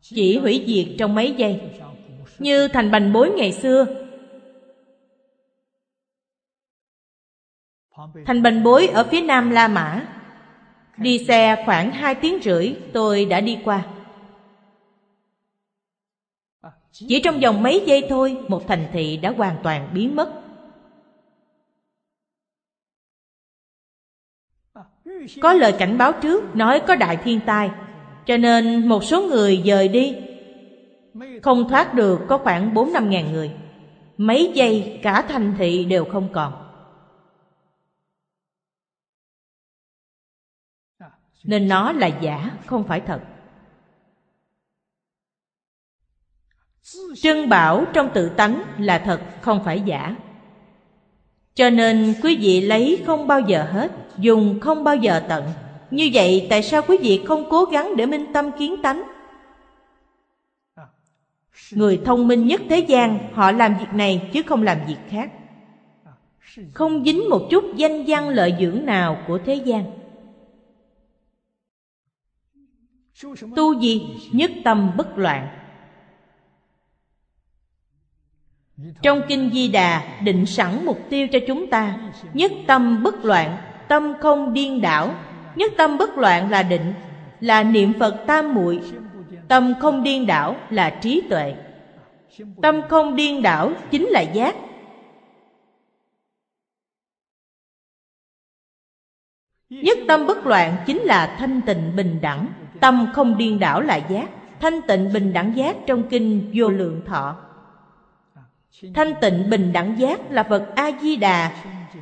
[0.00, 1.60] Chỉ hủy diệt trong mấy giây.
[2.38, 3.86] Như thành bành bối ngày xưa.
[8.26, 10.06] Thành bành bối ở phía nam la mã.
[10.96, 13.86] Đi xe khoảng hai tiếng rưỡi, tôi đã đi qua
[16.92, 20.42] chỉ trong vòng mấy giây thôi, một thành thị đã hoàn toàn biến mất.
[25.42, 27.70] Có lời cảnh báo trước, nói có đại thiên tai.
[28.26, 30.16] Cho nên một số người dời đi.
[31.42, 33.50] Không thoát được có khoảng bốn năm ngàn người.
[34.16, 36.52] Mấy giây, cả thành thị đều không còn.
[41.44, 43.20] Nên nó là giả, không phải thật.
[47.14, 50.16] Trân bảo trong tự tánh là thật, không phải giả.
[51.54, 55.44] Cho nên quý vị lấy không bao giờ hết, Dùng không bao giờ tận.
[55.90, 59.02] Như vậy tại sao quý vị không cố gắng để minh tâm kiến tánh?
[61.72, 65.30] Người thông minh nhất thế gian, Họ làm việc này chứ không làm việc khác.
[66.74, 69.84] Không dính một chút danh văn lợi dưỡng nào của thế gian.
[73.56, 74.16] Tu gì?
[74.32, 75.61] Nhất tâm bất loạn.
[79.02, 81.96] Trong Kinh Di Đà định sẵn mục tiêu cho chúng ta.
[82.34, 83.56] Nhất tâm bất loạn,
[83.88, 85.14] tâm không điên đảo.
[85.56, 86.94] Nhất tâm bất loạn là định,
[87.40, 88.80] là niệm Phật tam muội.
[89.48, 91.54] Tâm không điên đảo là trí tuệ.
[92.62, 94.56] Tâm không điên đảo chính là giác.
[99.70, 102.46] Nhất tâm bất loạn chính là thanh tịnh bình đẳng.
[102.80, 104.28] Tâm không điên đảo là giác.
[104.60, 107.36] Thanh tịnh bình đẳng giác trong kinh vô lượng thọ.
[108.94, 111.50] Thanh tịnh bình đẳng giác là Phật A-di-đà.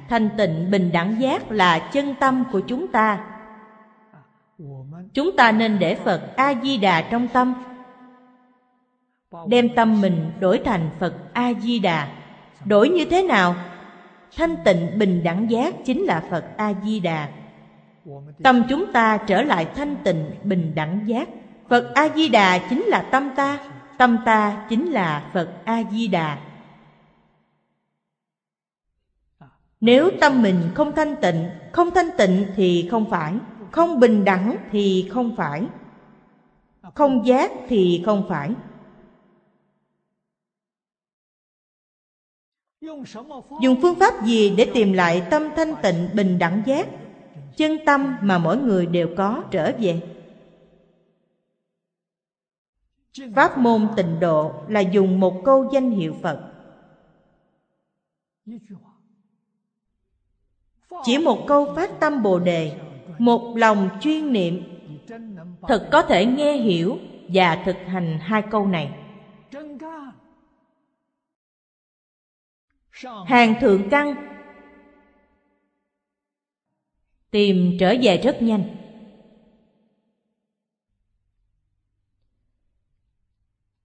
[0.09, 3.21] Thanh tịnh bình đẳng giác là chân tâm của chúng ta.
[5.15, 7.55] Chúng ta nên để Phật A-di-đà trong tâm,
[9.49, 12.09] Đem tâm mình đổi thành Phật A-di-đà.
[12.65, 13.55] Đổi như thế nào?
[14.37, 17.29] Thanh tịnh bình đẳng giác chính là Phật A-di-đà.
[18.43, 21.29] Tâm chúng ta trở lại thanh tịnh bình đẳng giác.
[21.69, 23.59] Phật A-di-đà chính là tâm ta
[24.01, 26.37] Tâm ta chính là Phật A-di-đà.
[29.81, 33.35] Nếu tâm mình không thanh tịnh, Không thanh tịnh thì không phải,
[33.73, 35.63] Không bình đẳng thì không phải,
[36.95, 38.51] Không giác thì không phải.
[43.63, 46.89] Dùng phương pháp gì để tìm lại tâm thanh tịnh, bình đẳng, giác?
[47.57, 50.03] Chân tâm mà mỗi người đều có trở về.
[53.37, 56.41] Pháp môn tịnh độ là dùng một câu danh hiệu Phật.
[61.05, 62.79] Chỉ một câu phát tâm Bồ Đề,
[63.19, 64.63] Một lòng chuyên niệm,
[65.63, 68.91] Thật có thể nghe hiểu và thực hành hai câu này.
[73.27, 74.15] Hàng thượng căn
[77.31, 78.77] Tìm trở về rất nhanh.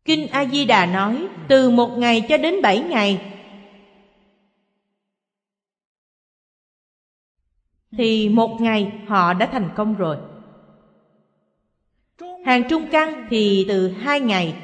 [0.05, 3.34] Kinh A-di-đà nói, Từ một ngày cho đến bảy ngày
[7.97, 10.17] Thì một ngày họ đã thành công rồi.
[12.45, 14.55] Hàng trung căn thì từ hai ngày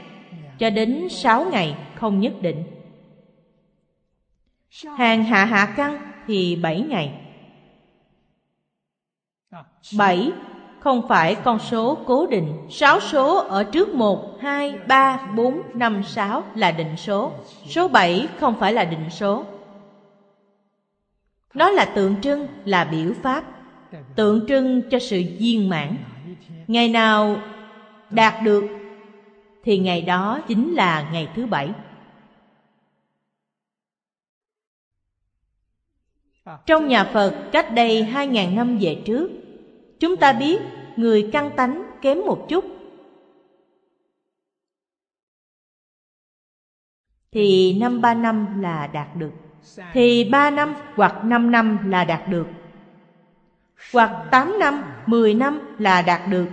[0.59, 2.63] cho đến sáu ngày không nhất định.
[4.97, 7.13] Hàng hạ hạ căn thì bảy ngày.
[9.97, 10.31] Bảy
[10.79, 12.53] không phải con số cố định.
[12.69, 17.31] Sáu số ở trước một, hai, ba, bốn, năm, sáu là định số.
[17.69, 19.45] Số bảy không phải là định số.
[21.53, 23.43] Nó là tượng trưng, là biểu pháp
[24.15, 25.97] Tượng trưng cho sự viên mãn.
[26.67, 27.37] Ngày nào
[28.09, 28.63] đạt được
[29.63, 31.71] Thì ngày đó chính là ngày thứ bảy.
[36.65, 39.29] Trong nhà Phật cách đây hai ngàn năm về trước
[39.99, 40.61] Chúng ta biết
[40.95, 42.65] người căn tánh kém một chút.
[47.31, 49.31] Thì năm ba năm là đạt được.
[49.93, 52.47] Thì ba năm hoặc năm năm là đạt được.
[53.93, 56.47] Hoặc tám năm, mười năm là đạt được.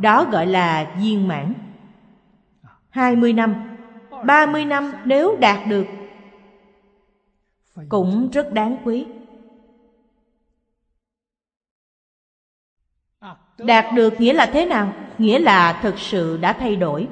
[0.00, 1.54] Đó gọi là viên mãn.
[2.90, 3.78] Hai mươi năm,
[4.26, 5.86] ba mươi năm nếu đạt được
[7.88, 9.06] Cũng rất đáng quý.
[13.58, 14.92] Đạt được nghĩa là thế nào?
[15.18, 17.08] Nghĩa là thực sự đã thay đổi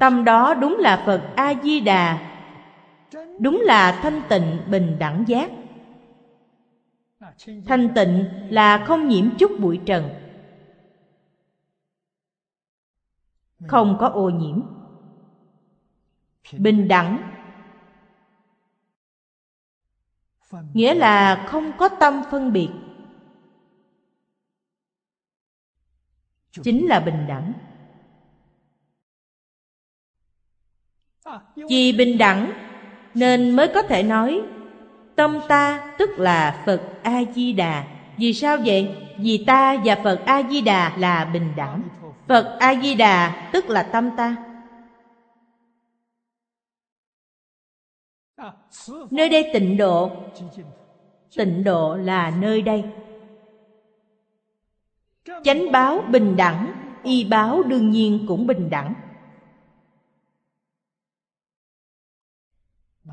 [0.00, 2.28] tâm đó đúng là phật a di đà
[3.40, 5.50] đúng là thanh tịnh bình đẳng giác.
[7.66, 10.08] Thanh tịnh là không nhiễm chút bụi trần,
[13.68, 14.62] không có ô nhiễm.
[16.58, 17.32] Bình đẳng,
[20.72, 22.68] nghĩa là không có tâm phân biệt,
[26.50, 27.52] chính là bình đẳng.
[31.68, 32.52] Vì bình đẳng,
[33.14, 34.42] nên mới có thể nói
[35.16, 37.84] tâm ta tức là phật a di đà
[38.16, 38.94] vì sao vậy?
[39.18, 41.82] Vì ta và phật a di đà là bình đẳng.
[42.28, 44.36] Phật a di đà tức là tâm ta.
[49.10, 50.10] Nơi đây tịnh độ.
[51.36, 52.84] Tịnh độ là nơi đây.
[55.42, 56.72] Chánh báo bình đẳng,
[57.02, 58.94] y báo đương nhiên cũng bình đẳng.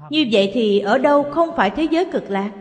[0.10, 2.52] Như vậy thì ở đâu không phải thế giới cực lạc?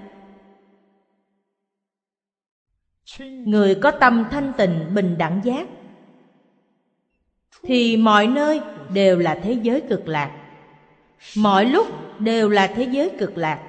[3.21, 5.69] Người có tâm thanh tịnh, bình đẳng giác,
[7.63, 8.61] thì mọi nơi
[8.93, 10.31] đều là thế giới cực lạc.
[11.37, 11.87] Mọi lúc
[12.19, 13.65] đều là thế giới cực lạc.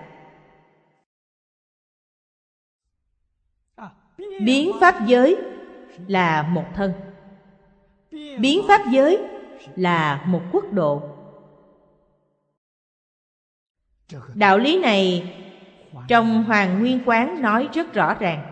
[4.41, 5.37] Biến pháp giới
[6.07, 6.93] là một thân.
[8.39, 9.19] Biến pháp giới
[9.75, 11.08] là một quốc độ
[14.33, 15.33] đạo lý này
[16.07, 18.51] trong hoàng nguyên quán nói rất rõ ràng.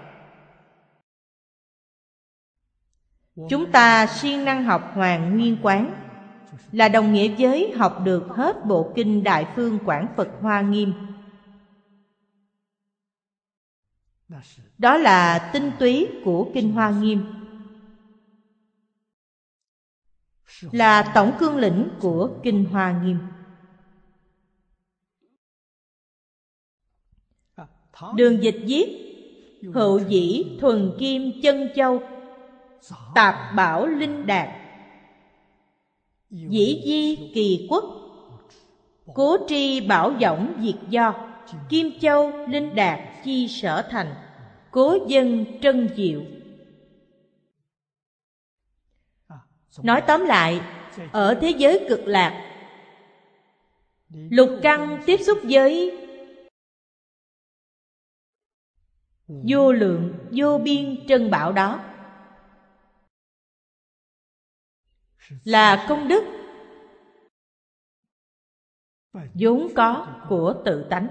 [3.49, 6.07] Chúng ta siêng năng học hoàng nguyên quán
[6.71, 10.93] là đồng nghĩa với học được hết bộ kinh đại phương quảng phật hoa nghiêm.
[14.77, 17.25] Đó là tinh túy của kinh hoa nghiêm.
[20.71, 23.19] Là tổng cương lĩnh của kinh hoa nghiêm.
[28.15, 28.85] Đường dịch viết,
[29.73, 32.01] hậu dĩ thuần kim chân châu,
[33.15, 34.49] tạp bảo linh đạt
[36.29, 37.83] dĩ di kỳ quốc,
[39.13, 41.13] cố tri bảo võng diệt do,
[41.69, 44.15] kim châu linh đạt chi sở thành,
[44.71, 46.21] cố dân trân diệu.
[49.83, 50.61] Nói tóm lại,
[51.11, 52.43] ở thế giới cực lạc,
[54.09, 56.06] lục căn tiếp xúc với
[59.27, 61.83] vô lượng, vô biên trân bảo đó.
[65.43, 66.23] Là công đức.
[69.33, 71.07] Vốn có của tự tánh.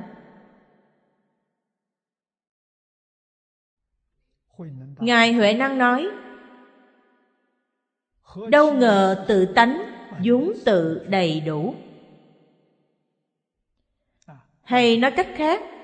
[4.99, 6.09] Ngài huệ năng nói,
[8.51, 9.79] đâu ngờ tự tánh
[10.25, 11.75] vốn tự đầy đủ.
[14.63, 15.76] Hay nói cách khác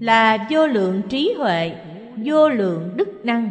[0.00, 1.76] là vô lượng trí huệ,
[2.24, 3.50] vô lượng đức năng,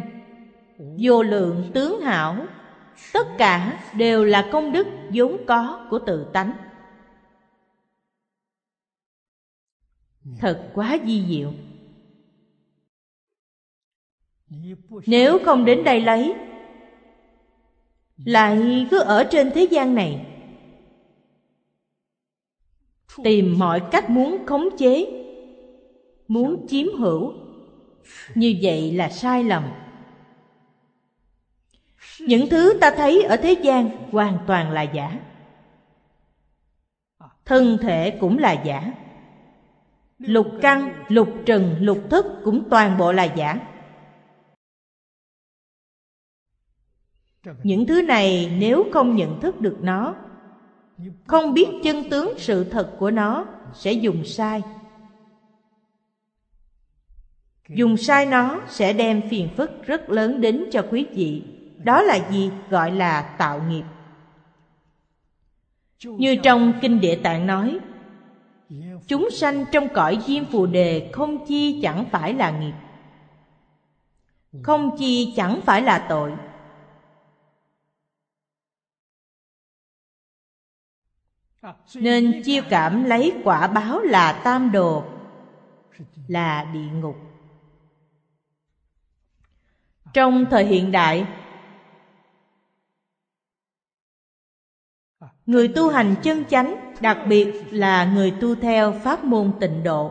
[0.98, 2.46] vô lượng tướng hảo.
[3.12, 6.52] Tất cả đều là công đức vốn có của tự tánh.
[10.38, 11.52] Thật quá di diệu.
[15.06, 16.34] Nếu không đến đây lấy,
[18.24, 20.26] lại cứ ở trên thế gian này.
[23.24, 25.22] Tìm mọi cách muốn khống chế
[26.28, 27.32] muốn chiếm hữu.
[28.34, 29.64] Như vậy là sai lầm.
[32.20, 35.20] Những thứ ta thấy ở thế gian hoàn toàn là giả.
[37.44, 38.92] Thân thể cũng là giả.
[40.18, 43.58] Lục căn, lục trần, lục thức cũng toàn bộ là giả.
[47.62, 50.14] Những thứ này nếu không nhận thức được nó,
[51.26, 54.62] không biết chân tướng sự thật của nó sẽ dùng sai
[57.68, 61.42] dùng sai nó sẽ đem phiền phức rất lớn đến cho quý vị.
[61.84, 62.50] Đó là gì?
[62.70, 63.84] Gọi là tạo nghiệp.
[66.04, 67.78] Như trong kinh địa tạng nói,
[69.06, 72.74] chúng sanh trong cõi diêm phù đề không chi chẳng phải là nghiệp.
[74.62, 76.32] Không chi chẳng phải là tội.
[81.94, 85.04] Nên chiêu cảm lấy quả báo là tam đồ,
[86.28, 87.25] là địa ngục
[90.12, 91.26] trong thời hiện đại,
[95.46, 100.10] người tu hành chân chánh, đặc biệt là người tu theo pháp môn tịnh độ.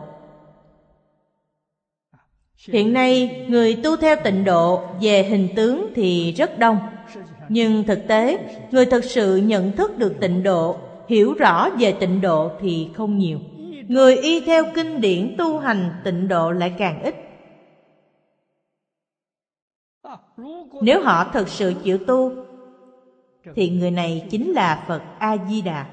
[2.68, 6.78] Hiện nay, người tu theo tịnh độ, về hình tướng thì rất đông.
[7.48, 8.38] Nhưng thực tế,
[8.70, 10.76] người thực sự nhận thức được tịnh độ,
[11.08, 13.38] hiểu rõ về tịnh độ thì không nhiều.
[13.88, 17.25] Người y theo kinh điển tu hành tịnh độ lại càng ít
[20.80, 22.32] nếu họ thực sự chịu tu,
[23.56, 25.86] thì người này chính là phật a di đà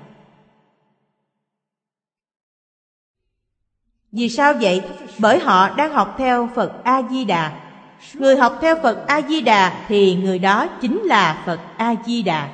[4.12, 4.82] vì sao vậy?
[5.20, 7.64] Bởi họ đang học theo phật a di đà
[8.14, 12.22] người học theo phật a di đà thì người đó chính là phật a di
[12.24, 12.50] đà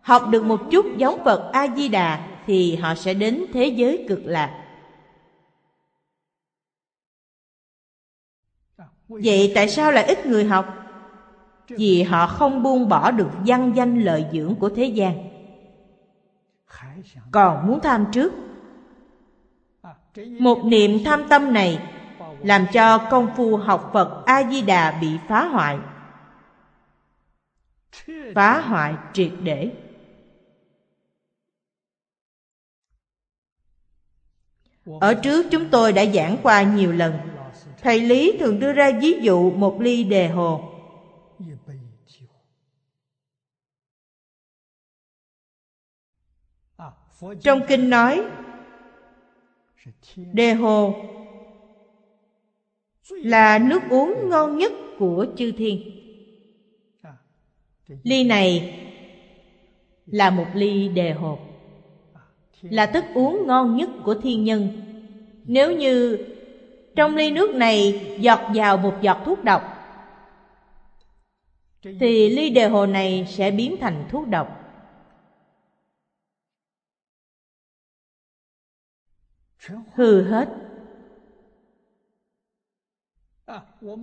[0.00, 4.04] học được một chút giống phật a di đà thì họ sẽ đến thế giới
[4.08, 4.59] cực lạc.
[9.10, 10.76] Vậy tại sao lại ít người học?
[11.68, 15.30] Vì họ không buông bỏ được văn danh lợi dưỡng của thế gian.
[17.30, 18.32] Còn muốn tham trước?
[20.16, 21.78] Một niệm tham tâm này
[22.42, 25.78] làm cho công phu học phật a di đà bị phá hoại.
[28.34, 29.70] Phá hoại triệt để.
[35.00, 37.29] Ở trước chúng tôi đã giảng qua nhiều lần
[37.80, 40.70] thầy lý thường đưa ra ví dụ một ly đề hồ
[47.40, 48.24] trong kinh nói,
[50.16, 50.94] đề hồ
[53.10, 56.00] là nước uống ngon nhất của chư thiên
[58.02, 58.76] ly này
[60.06, 61.38] là một ly đề hồ,
[62.62, 64.68] là thức uống ngon nhất của thiên nhân.
[65.44, 66.18] Nếu như
[66.96, 69.62] trong ly nước này giọt vào một giọt thuốc độc,
[71.82, 74.56] thì ly đề hồ này sẽ biến thành thuốc độc.
[79.94, 80.48] Hư hết.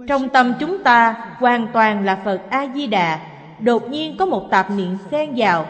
[0.08, 4.98] Trong tâm chúng ta hoàn toàn là Phật A-di-đà Đột nhiên có một tạp niệm
[5.12, 5.66] xen vào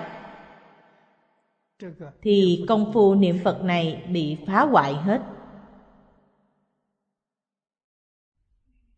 [2.22, 5.22] Thì công phu niệm Phật này bị phá hoại hết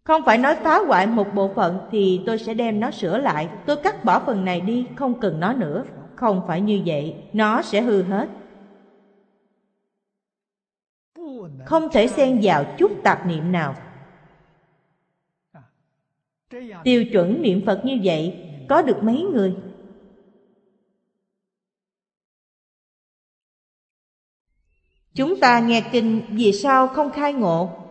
[0.10, 3.50] Không phải nói phá hoại một bộ phận thì tôi sẽ đem nó sửa lại
[3.66, 5.84] Tôi cắt bỏ phần này đi, không cần nó nữa
[6.16, 8.30] Không phải như vậy, nó sẽ hư hết
[11.66, 13.76] Không thể xen vào chút tạp niệm nào
[16.84, 18.34] Tiêu chuẩn niệm Phật như vậy
[18.70, 19.54] có được mấy người?
[25.16, 27.89] Chúng ta nghe kinh vì sao không khai ngộ?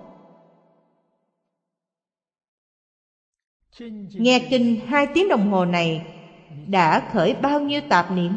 [4.12, 6.06] Nghe kinh hai tiếng đồng hồ này
[6.66, 8.32] đã khởi bao nhiêu tạp niệm?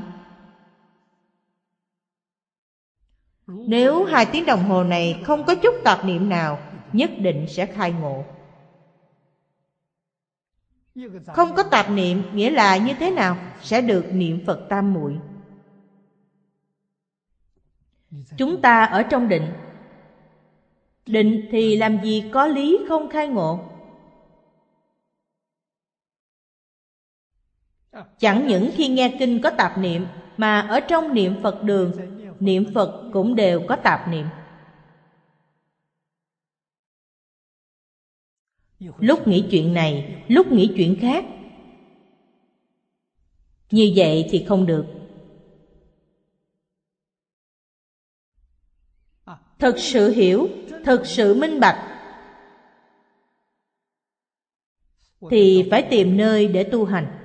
[3.48, 6.60] Nếu hai tiếng đồng hồ này không có chút tạp niệm nào,
[6.94, 8.24] nhất định sẽ khai ngộ.
[11.28, 13.38] Không có tạp niệm nghĩa là như thế nào?
[13.62, 15.18] Sẽ được niệm Phật tam muội.
[18.38, 19.54] Chúng ta ở trong định.
[21.06, 23.71] Định thì làm gì có lý không khai ngộ?
[28.20, 30.06] Chẳng những khi nghe kinh có tạp niệm
[30.38, 31.92] mà ở trong niệm Phật đường,
[32.40, 34.26] niệm Phật cũng đều có tạp niệm.
[39.00, 41.26] lúc nghĩ chuyện này lúc nghĩ chuyện khác.
[43.72, 44.86] Như vậy thì không được.
[49.60, 50.50] Thật sự hiểu
[50.86, 51.88] thật sự minh bạch.
[55.30, 57.21] Thì phải tìm nơi để tu hành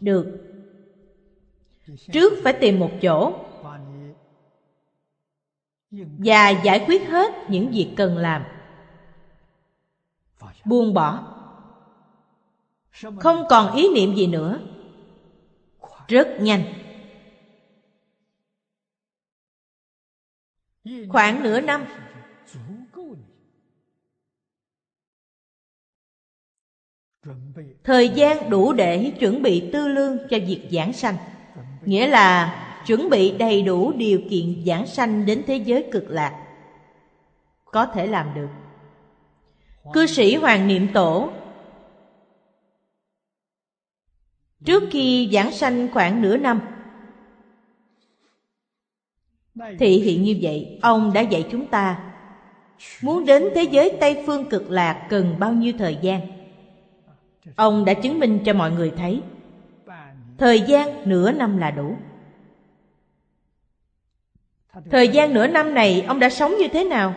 [0.00, 0.38] được.
[2.12, 3.44] Trước phải tìm một chỗ.
[6.18, 8.44] và giải quyết hết những việc cần làm.
[10.64, 11.34] Buông bỏ.
[13.20, 14.60] Không còn ý niệm gì nữa.
[16.08, 16.62] Rất nhanh.
[21.08, 21.84] Khoảng nửa năm
[27.84, 31.16] thời gian đủ để chuẩn bị tư lương cho việc giảng sanh.
[31.84, 32.54] Nghĩa là
[32.86, 36.44] chuẩn bị đầy đủ điều kiện giảng sanh đến thế giới cực lạc.
[37.64, 38.48] Có thể làm được.
[39.92, 41.30] Cư sĩ hoàng niệm tổ,
[44.64, 46.60] trước khi giảng sanh khoảng nửa năm,
[49.78, 52.12] thị hiện như vậy, ông đã dạy chúng ta,
[53.02, 56.37] muốn đến thế giới tây phương cực lạc cần bao nhiêu thời gian?
[57.56, 59.22] Ông đã chứng minh cho mọi người thấy.
[60.38, 61.96] Thời gian nửa năm là đủ.
[64.90, 67.14] Thời gian nửa năm này, ông đã sống như thế nào?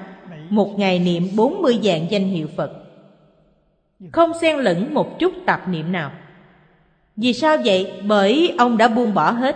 [0.50, 2.72] Một ngày niệm 40 dạng danh hiệu Phật.
[4.12, 6.12] Không xen lẫn một chút tạp niệm nào.
[7.16, 8.02] Vì sao vậy?
[8.08, 9.56] Bởi ông đã buông bỏ hết.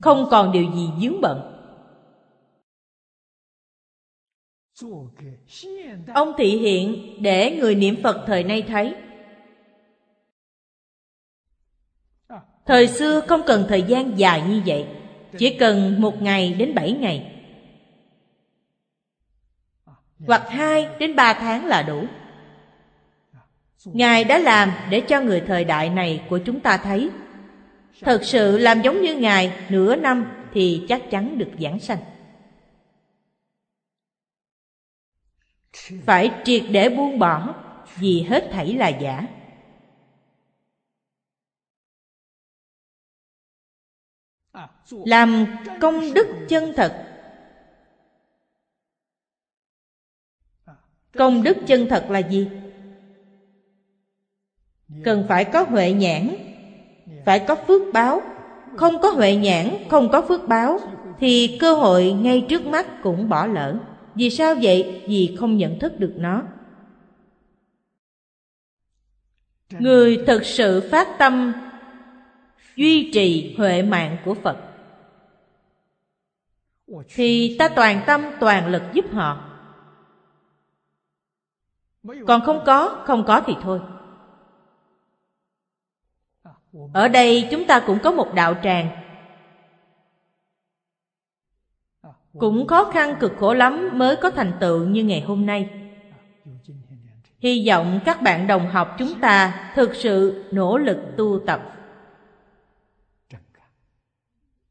[0.00, 1.51] Không còn điều gì dướng bận.
[6.14, 8.94] Ông thị hiện để người niệm Phật thời nay thấy.
[12.66, 14.86] Thời xưa không cần thời gian dài như vậy
[15.38, 17.32] Chỉ cần một ngày đến bảy ngày.
[20.26, 22.04] Hoặc hai đến ba tháng là đủ.
[23.84, 27.10] Ngài đã làm để cho người thời đại này của chúng ta thấy.
[28.00, 31.98] Thật sự làm giống như Ngài nửa năm thì chắc chắn được giảng sanh
[36.06, 37.54] Phải triệt để buông bỏ,
[37.96, 39.26] vì hết thảy là giả.
[44.90, 45.46] Làm
[45.80, 47.08] công đức chân thật.
[51.12, 52.48] Công đức chân thật là gì?
[55.04, 56.36] Cần phải có huệ nhãn,
[57.24, 58.22] phải có phước báo.
[58.76, 60.78] Không có huệ nhãn, không có phước báo,
[61.18, 63.78] thì cơ hội ngay trước mắt cũng bỏ lỡ
[64.14, 65.02] vì sao vậy?
[65.06, 66.42] Vì không nhận thức được nó.
[69.70, 71.52] Người thực sự phát tâm,
[72.76, 74.56] duy trì huệ mạng của phật.
[77.08, 79.48] Thì ta toàn tâm, toàn lực giúp họ.
[82.26, 83.80] Còn không có không có thì thôi.
[86.92, 89.01] Ở đây chúng ta cũng có một đạo tràng.
[92.38, 95.68] Cũng khó khăn cực khổ lắm mới có thành tựu như ngày hôm nay
[97.38, 101.62] Hy vọng các bạn đồng học chúng ta thực sự nỗ lực tu tập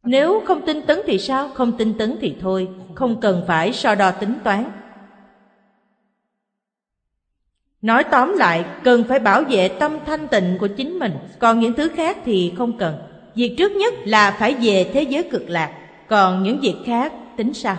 [0.03, 1.49] Nếu không tin tấn thì sao?
[1.53, 4.71] Không tin tấn thì thôi Không cần phải so đo tính toán
[7.81, 11.73] Nói tóm lại, cần phải bảo vệ tâm thanh tịnh của chính mình, còn những
[11.73, 12.95] thứ khác thì không cần.
[13.35, 15.71] Việc trước nhất là phải về thế giới cực lạc,
[16.07, 17.77] còn những việc khác tính sao?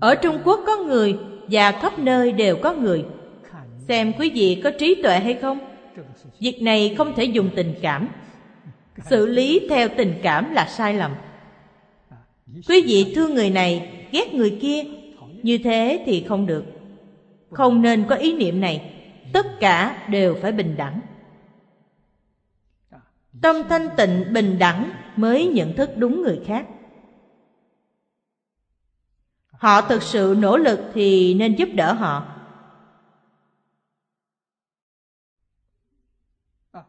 [0.00, 1.18] Ở Trung Quốc có người
[1.50, 3.04] và khắp nơi đều có người.
[3.88, 5.58] Xem quý vị có trí tuệ hay không?
[6.40, 8.08] Việc này không thể dùng tình cảm.
[9.10, 11.14] Xử lý theo tình cảm là sai lầm.
[12.68, 14.82] Quý vị thương người này, ghét người kia
[15.42, 16.64] như thế thì không được
[17.50, 18.92] không nên có ý niệm này
[19.32, 21.00] tất cả đều phải bình đẳng
[23.42, 26.66] tâm thanh tịnh bình đẳng mới nhận thức đúng người khác.
[29.50, 32.36] Họ thực sự nỗ lực thì nên giúp đỡ họ.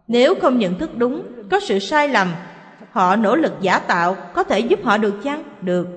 [0.07, 2.33] Nếu không nhận thức đúng, có sự sai lầm,
[2.91, 5.43] họ nỗ lực giả tạo có thể giúp họ được chăng?
[5.61, 5.87] Được.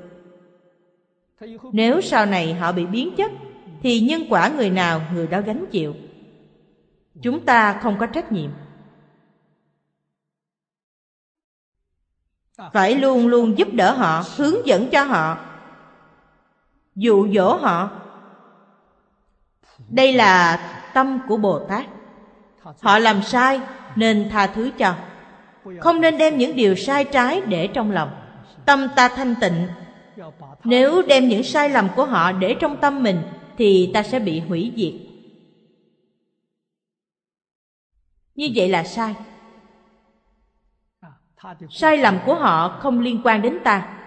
[1.73, 3.33] Nếu sau này họ bị biến chất,
[3.85, 5.95] Thì nhân quả người nào người đó gánh chịu?
[7.23, 8.51] Chúng ta không có trách nhiệm.
[12.73, 15.39] Phải luôn luôn giúp đỡ họ, Hướng dẫn cho họ,
[16.95, 17.91] Dụ dỗ họ.
[19.89, 20.57] Đây là
[20.95, 21.87] tâm của Bồ Tát.
[22.81, 23.61] Họ làm sai
[23.97, 24.95] nên tha thứ cho.
[25.81, 28.11] Không nên đem những điều sai trái để trong lòng.
[28.65, 29.69] Tâm ta thanh tịnh.
[30.65, 33.23] Nếu đem những sai lầm của họ để trong tâm mình,
[33.59, 34.93] Thì ta sẽ bị hủy diệt.
[38.35, 39.15] Như vậy là sai.
[41.71, 44.01] Sai lầm của họ không liên quan đến ta.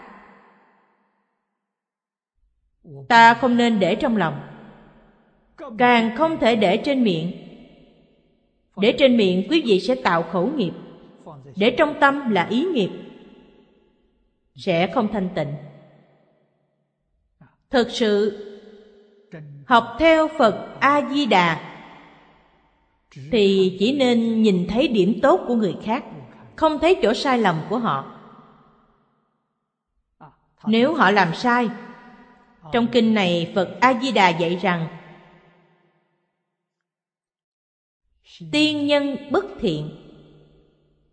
[3.10, 4.42] Ta không nên để trong lòng.
[5.78, 7.32] Càng không thể để trên miệng.
[8.78, 10.72] Để trên miệng, quý vị sẽ tạo khẩu nghiệp.
[11.56, 12.90] Để trong tâm là ý nghiệp.
[14.56, 15.54] Sẽ không thanh tịnh.
[17.70, 18.44] Thực sự,
[19.66, 21.78] học theo phật a di đà
[23.32, 26.04] thì chỉ nên nhìn thấy điểm tốt của người khác
[26.58, 28.06] không thấy chỗ sai lầm của họ.
[30.66, 31.70] Nếu họ làm sai,
[32.72, 34.88] trong kinh này phật a di đà dạy rằng,
[38.52, 39.90] tiên nhân bất thiện,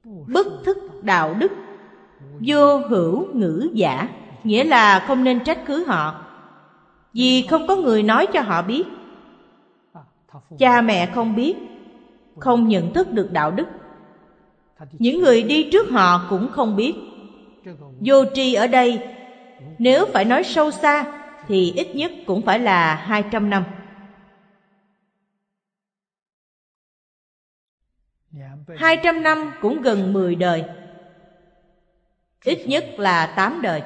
[0.04, 1.52] bất thức đạo đức,
[2.40, 4.08] vô hữu ngữ giả,
[4.44, 6.24] nghĩa là không nên trách cứ họ,
[7.12, 8.84] vì không có người nói cho họ biết.
[10.58, 11.56] Cha mẹ không biết,
[12.38, 13.66] không nhận thức được đạo đức
[14.92, 16.94] những người đi trước họ cũng không biết.
[18.00, 18.98] Vô tri ở đây,
[19.78, 23.64] nếu phải nói sâu xa, thì ít nhất cũng phải là hai trăm năm.
[28.76, 30.64] Hai trăm năm cũng gần mười đời.
[32.44, 33.82] Ít nhất là tám đời.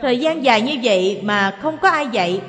[0.00, 2.42] Thời gian dài như vậy mà không có ai dạy,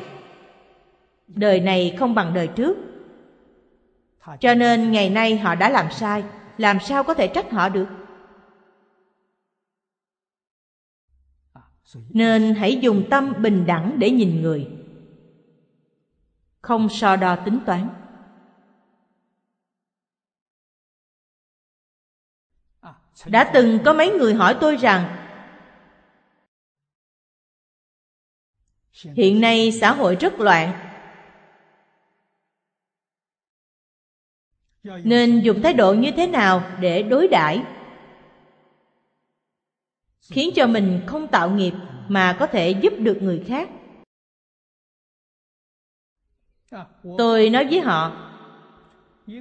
[1.27, 2.92] đời này không bằng đời trước
[4.39, 6.23] cho nên ngày nay họ đã làm sai.
[6.57, 7.87] Làm sao có thể trách họ được?
[12.09, 14.67] Nên hãy dùng tâm bình đẳng để nhìn người.
[16.61, 17.89] Không so đo tính toán.
[23.25, 25.27] Đã từng có mấy người hỏi tôi rằng,
[28.93, 30.92] hiện nay xã hội rất loạn.
[34.83, 37.61] Nên dùng thái độ như thế nào để đối đãi?
[40.31, 41.73] Khiến cho mình không tạo nghiệp
[42.07, 43.69] mà có thể giúp được người khác.
[47.17, 48.29] Tôi nói với họ,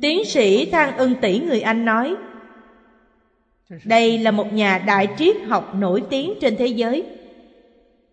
[0.03, 2.17] tiến sĩ thang ân tỷ người anh nói,
[3.85, 7.07] đây là một nhà đại triết học nổi tiếng trên thế giới,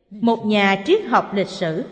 [0.10, 1.86] một nhà triết học lịch sử.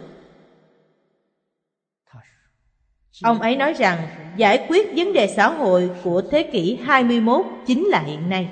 [3.23, 4.07] Ông ấy nói rằng
[4.37, 8.49] giải quyết vấn đề xã hội của thế kỷ 21 chính là hiện nay.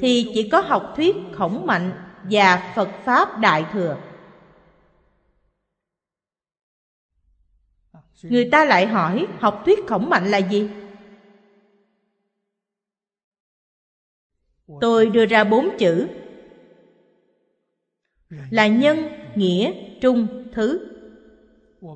[0.00, 1.92] Thì chỉ có học thuyết khổng mạnh
[2.30, 3.98] và Phật Pháp Đại Thừa.
[8.22, 10.68] Người ta lại hỏi học thuyết khổng mạnh là gì?
[14.80, 16.08] Tôi đưa ra bốn chữ
[18.50, 20.93] là nhân nghĩa, trung, thứ.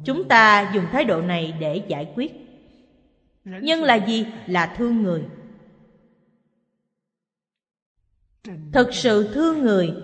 [0.05, 2.32] Chúng ta dùng thái độ này để giải quyết.
[3.45, 4.26] Nhân là gì?
[4.47, 5.24] Là thương người.
[8.72, 9.95] Thực sự thương người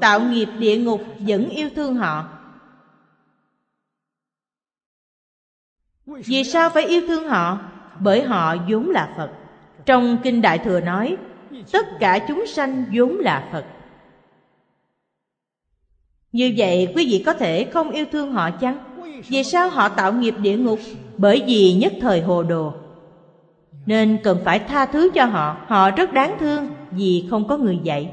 [0.00, 2.28] Tạo nghiệp địa ngục vẫn yêu thương họ
[6.06, 7.70] Vì sao phải yêu thương họ?
[8.00, 9.30] Bởi họ vốn là Phật
[9.86, 11.16] Trong Kinh Đại Thừa nói,
[11.72, 13.64] Tất cả chúng sanh vốn là Phật
[16.34, 18.78] như vậy quý vị có thể không yêu thương họ chăng?
[19.28, 20.78] Vì sao họ tạo nghiệp địa ngục?
[21.16, 22.74] Bởi vì nhất thời hồ đồ.
[23.86, 25.64] Nên cần phải tha thứ cho họ.
[25.66, 28.10] Họ rất đáng thương vì không có người dạy.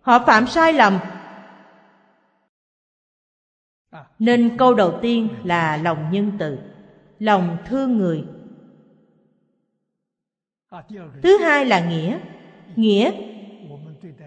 [0.00, 0.98] Họ phạm sai lầm.
[4.18, 6.58] Nên câu đầu tiên là lòng nhân từ,
[7.18, 8.24] Lòng thương người.
[11.22, 12.18] Thứ hai là nghĩa.
[12.76, 13.31] Nghĩa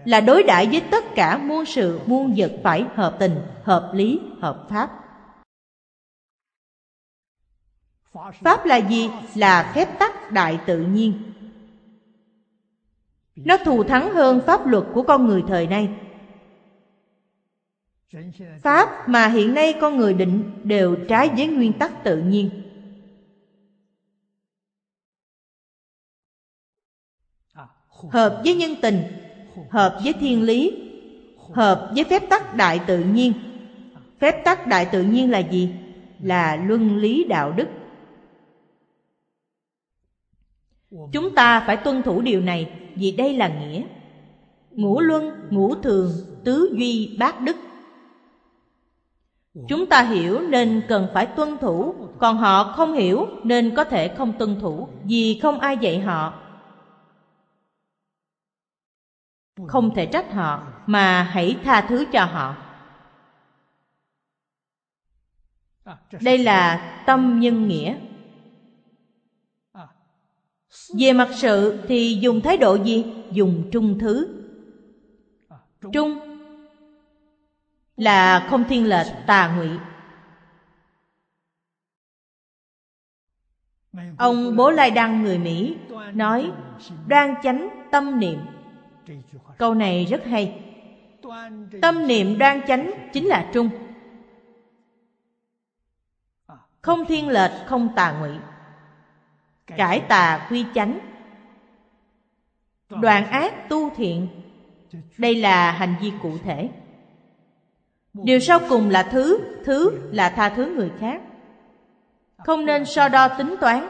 [0.06, 4.20] là đối đãi với tất cả muôn sự muôn vật phải hợp tình, hợp lý,
[4.40, 4.90] hợp pháp.
[8.42, 9.10] Pháp là gì?
[9.34, 11.32] Là phép tắc đại tự nhiên.
[13.36, 15.90] Nó thù thắng hơn pháp luật của con người thời nay.
[18.62, 22.62] Pháp mà hiện nay con người định đều trái với nguyên tắc tự nhiên.
[28.10, 29.02] Hợp với nhân tình,
[29.70, 30.72] hợp với thiên lý,
[31.52, 33.32] hợp với phép tắc đại tự nhiên.
[34.20, 35.70] Phép tắc đại tự nhiên là gì?
[36.22, 37.68] Là luân lý đạo đức.
[41.12, 43.82] Chúng ta phải tuân thủ điều này vì đây là nghĩa.
[44.70, 46.12] Ngũ luân, ngũ thường,
[46.44, 47.56] tứ duy, bát đức.
[49.68, 54.08] Chúng ta hiểu nên cần phải tuân thủ, còn họ không hiểu nên có thể
[54.08, 56.34] không tuân thủ vì không ai dạy họ.
[59.68, 62.56] Không thể trách họ, mà hãy tha thứ cho họ.
[66.20, 67.98] Đây là tâm nhân nghĩa
[70.98, 73.04] về mặt sự thì dùng thái độ gì?
[73.32, 74.42] Dùng trung thứ.
[75.92, 76.18] Trung
[77.96, 79.68] là không thiên lệch, tà ngụy.
[84.18, 85.76] Ông Bố Lai Đăng người Mỹ
[86.14, 86.52] nói,
[87.06, 88.38] đoan chánh tâm niệm.
[89.58, 90.62] Câu này rất hay.
[91.82, 93.70] Tâm niệm đoan chánh chính là trung.
[96.82, 98.30] Không thiên lệch, không tà ngụy.
[99.66, 100.98] Cải tà quy chánh.
[102.90, 104.28] Đoạn ác tu thiện.
[105.18, 106.70] Đây là hành vi cụ thể.
[108.12, 111.22] Điều sau cùng là thứ thứ là tha thứ người khác.
[112.38, 113.88] Không nên so đo tính toán.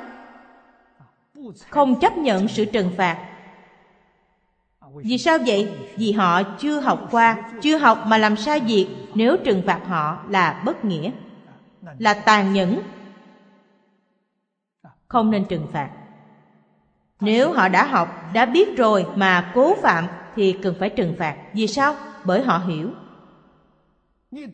[1.70, 3.25] Không chấp nhận sự trừng phạt
[5.04, 5.68] vì sao vậy?
[5.96, 8.86] Vì họ chưa học qua, chưa học mà làm sai việc.
[9.14, 11.10] Nếu trừng phạt họ là bất nghĩa,
[11.98, 12.80] là tàn nhẫn,
[15.08, 15.90] không nên trừng phạt.
[17.20, 21.36] Nếu họ đã học, đã biết rồi mà cố phạm thì cần phải trừng phạt.
[21.54, 21.94] Vì sao?
[22.24, 22.90] Bởi họ hiểu.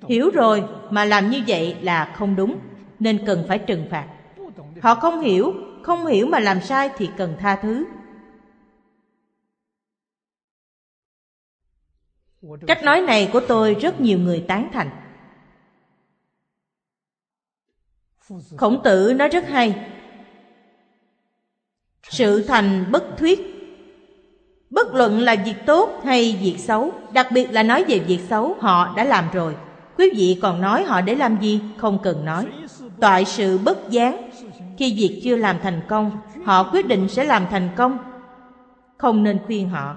[0.08, 2.58] Hiểu rồi mà làm như vậy là không đúng,
[2.98, 4.06] nên cần phải trừng phạt.
[4.82, 7.84] Họ không hiểu không hiểu mà làm sai thì cần tha thứ.
[12.66, 14.90] Cách nói này của tôi rất nhiều người tán thành.
[18.56, 19.90] Khổng tử nói rất hay.
[22.02, 23.40] Sự thành bất thuyết.
[24.70, 28.56] Bất luận là việc tốt hay việc xấu, đặc biệt là nói về việc xấu,
[28.60, 29.56] họ đã làm rồi.
[29.98, 31.60] Quý vị còn nói họ để làm gì?
[31.76, 32.46] Không cần nói.
[33.00, 34.30] Toại sự bất gián.
[34.78, 37.98] Khi việc chưa làm thành công, họ quyết định sẽ làm thành công.
[38.98, 39.96] Không nên khuyên họ.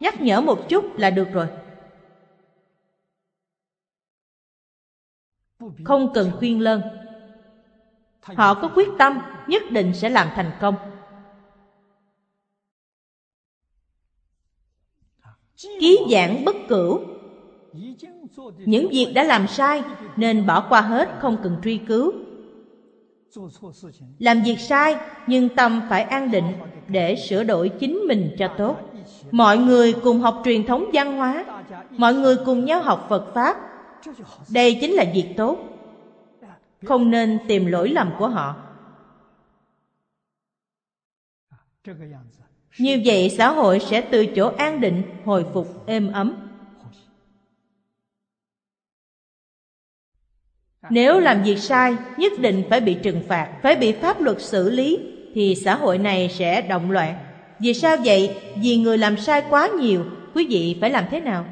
[0.00, 1.46] Nhắc nhở một chút là được rồi.
[5.84, 6.82] Không cần khuyên lơn.
[8.20, 9.18] Họ có quyết tâm
[9.48, 10.74] nhất định sẽ làm thành công.
[15.80, 17.00] Ký giảng bất cửu.
[18.58, 19.82] Những việc đã làm sai
[20.16, 22.12] nên bỏ qua hết không cần truy cứu.
[24.18, 26.52] Làm việc sai nhưng tâm phải an định
[26.88, 28.89] để sửa đổi chính mình cho tốt
[29.30, 31.44] mọi người cùng học truyền thống văn hóa.
[31.90, 33.56] Mọi người cùng nhau học phật pháp.
[34.48, 35.58] Đây chính là việc tốt.
[36.84, 38.56] Không nên tìm lỗi lầm của họ.
[42.78, 46.50] Như vậy xã hội sẽ từ chỗ an định, hồi phục êm ấm.
[50.90, 54.70] Nếu làm việc sai, nhất định phải bị trừng phạt, phải bị pháp luật xử
[54.70, 54.98] lý,
[55.34, 57.29] thì xã hội này sẽ động loạn.
[57.60, 58.40] Vì sao vậy?
[58.56, 60.04] Vì người làm sai quá nhiều,
[60.34, 61.46] quý vị phải làm thế nào?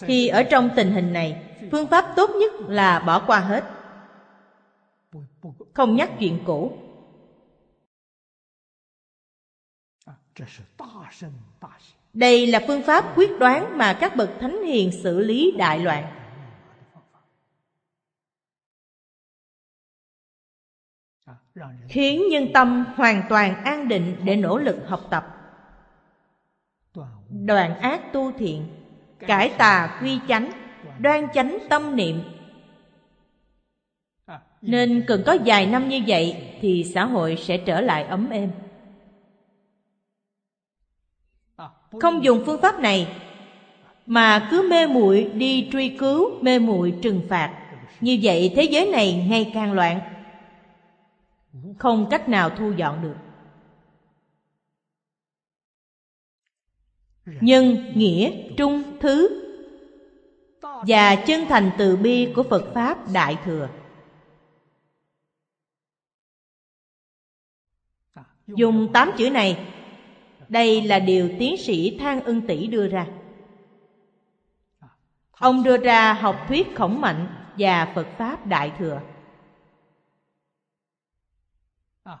[0.00, 3.64] Thì ở trong tình hình này, phương pháp tốt nhất là bỏ qua hết.
[5.74, 6.78] Không nhắc chuyện cũ.
[12.12, 16.17] Đây là phương pháp quyết đoán mà các bậc thánh hiền xử lý đại loạn.
[21.88, 25.34] Khiến nhân tâm hoàn toàn an định để nỗ lực học tập.
[27.30, 28.66] Đoạn ác tu thiện,
[29.18, 30.50] cải tà quy chánh,
[30.98, 32.20] đoan chánh tâm niệm.
[34.62, 38.50] Nên cần có vài năm như vậy thì xã hội sẽ trở lại ấm êm.
[42.00, 43.08] không dùng phương pháp này
[44.06, 47.54] mà cứ mê muội đi truy cứu mê muội trừng phạt
[48.00, 50.00] như vậy thế giới này ngày càng loạn
[51.78, 53.16] không cách nào thu dọn được
[57.40, 59.44] nhân nghĩa, trung, thứ
[60.86, 63.68] và chân thành từ bi của phật pháp đại thừa
[68.56, 69.58] dùng tám chữ này,
[70.48, 73.06] đây là điều tiến sĩ Thang Ưng Tỷ đưa ra.
[75.30, 77.28] Ông đưa ra học thuyết khổng mạnh
[77.58, 79.00] và Phật Pháp Đại Thừa.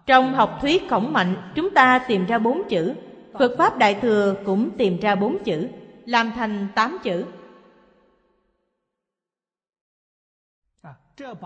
[0.06, 2.94] Trong học thuyết khổng mạnh, chúng ta tìm ra bốn chữ.
[3.38, 5.68] Phật Pháp Đại Thừa cũng tìm ra bốn chữ,
[6.04, 7.24] làm thành tám chữ.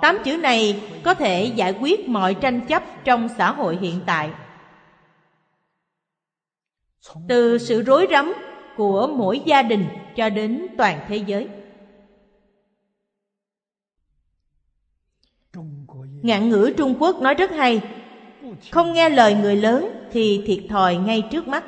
[0.02, 4.30] Tám chữ này có thể giải quyết mọi tranh chấp trong xã hội hiện tại
[7.28, 8.32] từ sự rối rắm
[8.76, 9.86] của mỗi gia đình
[10.16, 11.48] cho đến toàn thế giới
[16.22, 18.01] ngạn ngữ trung quốc nói rất hay
[18.72, 21.64] không nghe lời người lớn thì thiệt thòi ngay trước mắt.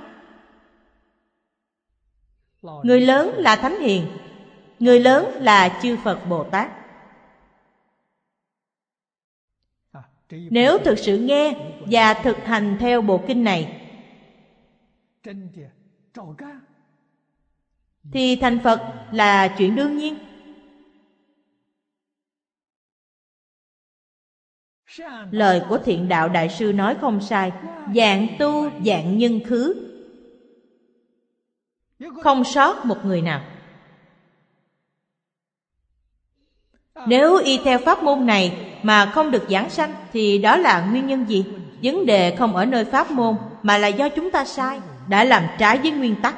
[2.62, 4.06] Người lớn là thánh hiền,
[4.78, 6.70] người lớn là chư phật bồ tát.
[10.30, 13.80] Nếu thực sự nghe và thực hành theo bộ kinh này,
[18.12, 18.80] thì thành phật
[19.12, 20.33] là chuyện đương nhiên.
[25.30, 27.52] Lời của thiện đạo đại sư nói không sai.
[27.94, 29.74] Dạng tu, dạng nhân khứ.
[32.22, 33.40] Không sót một người nào.
[37.06, 41.06] Nếu y theo pháp môn này mà không được giảng sanh, thì đó là nguyên
[41.06, 41.44] nhân gì?
[41.82, 45.42] Vấn đề không ở nơi pháp môn, mà là do chúng ta sai, đã làm
[45.58, 46.36] trái với nguyên tắc.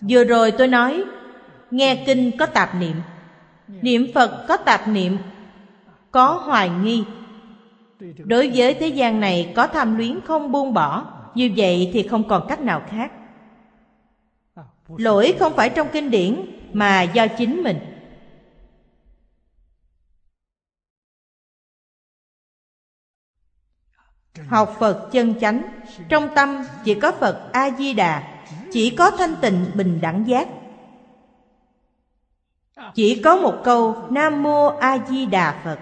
[0.00, 1.04] Vừa rồi tôi nói,
[1.70, 2.96] nghe kinh có tạp niệm.
[3.68, 5.18] Niệm phật có tạp niệm
[6.10, 7.04] có hoài nghi.
[8.24, 12.28] Đối với thế gian này có tham luyến không buông bỏ, như vậy thì không
[12.28, 13.12] còn cách nào khác.
[14.96, 17.78] Lỗi không phải trong kinh điển, mà do chính mình.
[24.48, 25.62] Học phật chân chánh,
[26.08, 30.48] trong tâm chỉ có phật a di đà chỉ có thanh tịnh bình đẳng giác.
[32.94, 35.78] Chỉ có một câu nam mô a di đà phật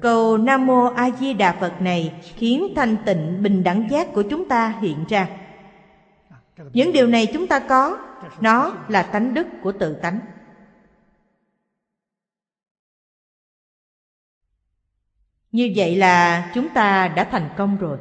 [0.00, 4.22] cầu nam mô a di đà phật này khiến thanh tịnh bình đẳng giác của
[4.22, 5.28] chúng ta hiện ra.
[6.72, 7.98] Những điều này chúng ta có,
[8.40, 10.20] nó là tánh đức của tự tánh.
[15.52, 17.98] Như vậy là chúng ta đã thành công rồi.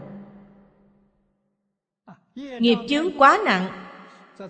[2.35, 3.71] Nghiệp chướng quá nặng,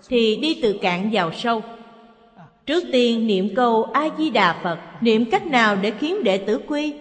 [0.07, 1.61] thì đi từ cạn vào sâu
[2.65, 4.79] trước tiên, niệm câu a di đà phật.
[5.01, 6.95] Niệm cách nào để khiến đệ tử quy?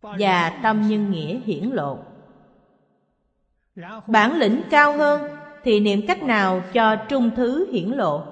[0.00, 1.98] Và tâm nhân nghĩa hiển lộ.
[4.06, 5.30] Bản lĩnh cao hơn,
[5.64, 8.22] thì niệm cách nào cho trung thứ hiển lộ?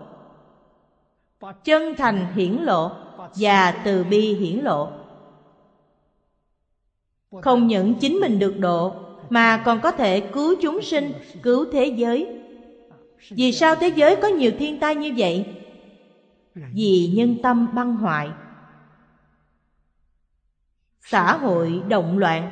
[1.65, 2.91] Chân thành hiển lộ
[3.37, 4.89] và từ bi hiển lộ.
[7.43, 11.13] Không những chính mình được độ mà còn có thể cứu chúng sinh,
[11.43, 12.29] cứu thế giới.
[13.31, 15.47] Vì sao thế giới có nhiều thiên tai như vậy?
[16.55, 18.29] Vì nhân tâm băng hoại.
[21.01, 22.51] Xã hội động loạn.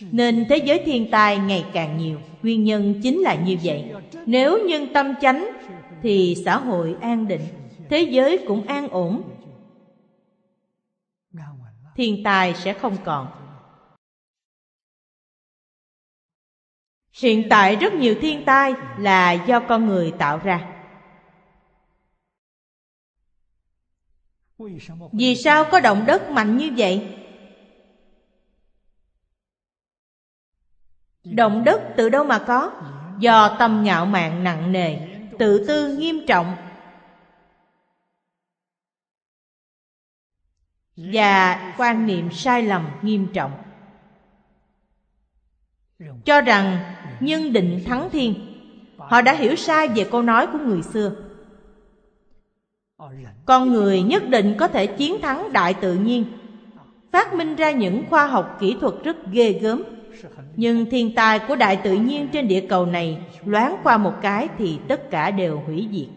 [0.00, 2.18] Nên thế giới thiên tai ngày càng nhiều.
[2.42, 3.92] Nguyên nhân chính là như vậy.
[4.26, 5.48] Nếu nhân tâm chánh,
[6.02, 7.46] thì xã hội an định.
[7.90, 9.22] Thế giới cũng an ổn.
[11.96, 13.41] Thiên tai sẽ không còn.
[17.12, 20.68] Hiện tại rất nhiều thiên tai là do con người tạo ra.
[25.12, 27.18] Vì sao có động đất mạnh như vậy?
[31.24, 32.72] Động đất từ đâu mà có?
[33.18, 34.98] Do tâm ngạo mạn nặng nề,
[35.38, 36.56] tự tư nghiêm trọng
[40.96, 43.62] và quan niệm sai lầm nghiêm trọng
[46.24, 48.34] cho rằng nhân định thắng thiên.
[48.96, 51.12] Họ đã hiểu sai về câu nói của người xưa.
[53.44, 56.24] Con người nhất định có thể chiến thắng đại tự nhiên.
[57.12, 59.82] Phát minh ra những khoa học kỹ thuật rất ghê gớm.
[60.56, 64.48] Nhưng thiên tai của đại tự nhiên trên địa cầu này loáng qua một cái
[64.58, 66.08] thì tất cả đều hủy diệt.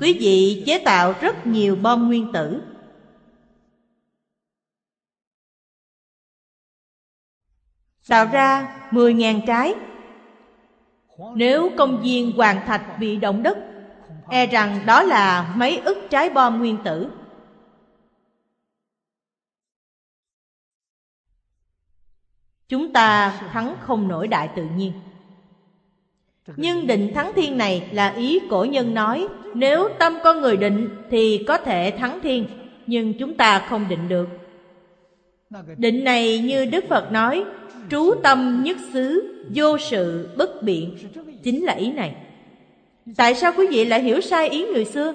[0.00, 2.62] Quý vị chế tạo rất nhiều bom nguyên tử.
[8.08, 9.74] Tạo ra 10.000 cái.
[11.34, 13.58] Nếu công viên Hoàng Thạch bị động đất,
[14.28, 17.10] e rằng đó là mấy ức trái bom nguyên tử.
[22.68, 24.92] Chúng ta thắng không nổi đại tự nhiên.
[26.56, 30.88] Nhưng định thắng thiên này là ý cổ nhân nói Nếu tâm con người định
[31.10, 32.46] thì có thể thắng thiên
[32.86, 34.45] Nhưng chúng ta không định được
[35.76, 37.44] Định này như Đức Phật nói,
[37.90, 40.98] Trú tâm nhất xứ, Vô sự bất biện.
[41.42, 42.16] Chính là ý này.
[43.16, 45.14] Tại sao quý vị lại hiểu sai ý người xưa?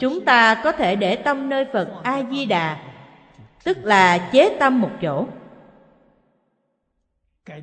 [0.00, 2.94] Chúng ta có thể để tâm nơi Phật A-di-đà,
[3.64, 5.26] Tức là chế tâm một chỗ.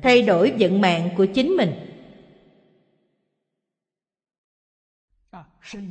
[0.02, 1.72] Thay đổi vận mạng của chính mình.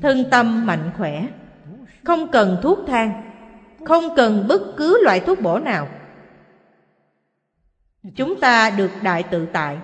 [0.01, 1.27] Thân tâm mạnh khỏe.
[2.03, 3.31] Không cần thuốc thang,
[3.85, 5.87] không cần bất cứ loại thuốc bổ nào.
[8.15, 9.77] Chúng ta được đại tự tại.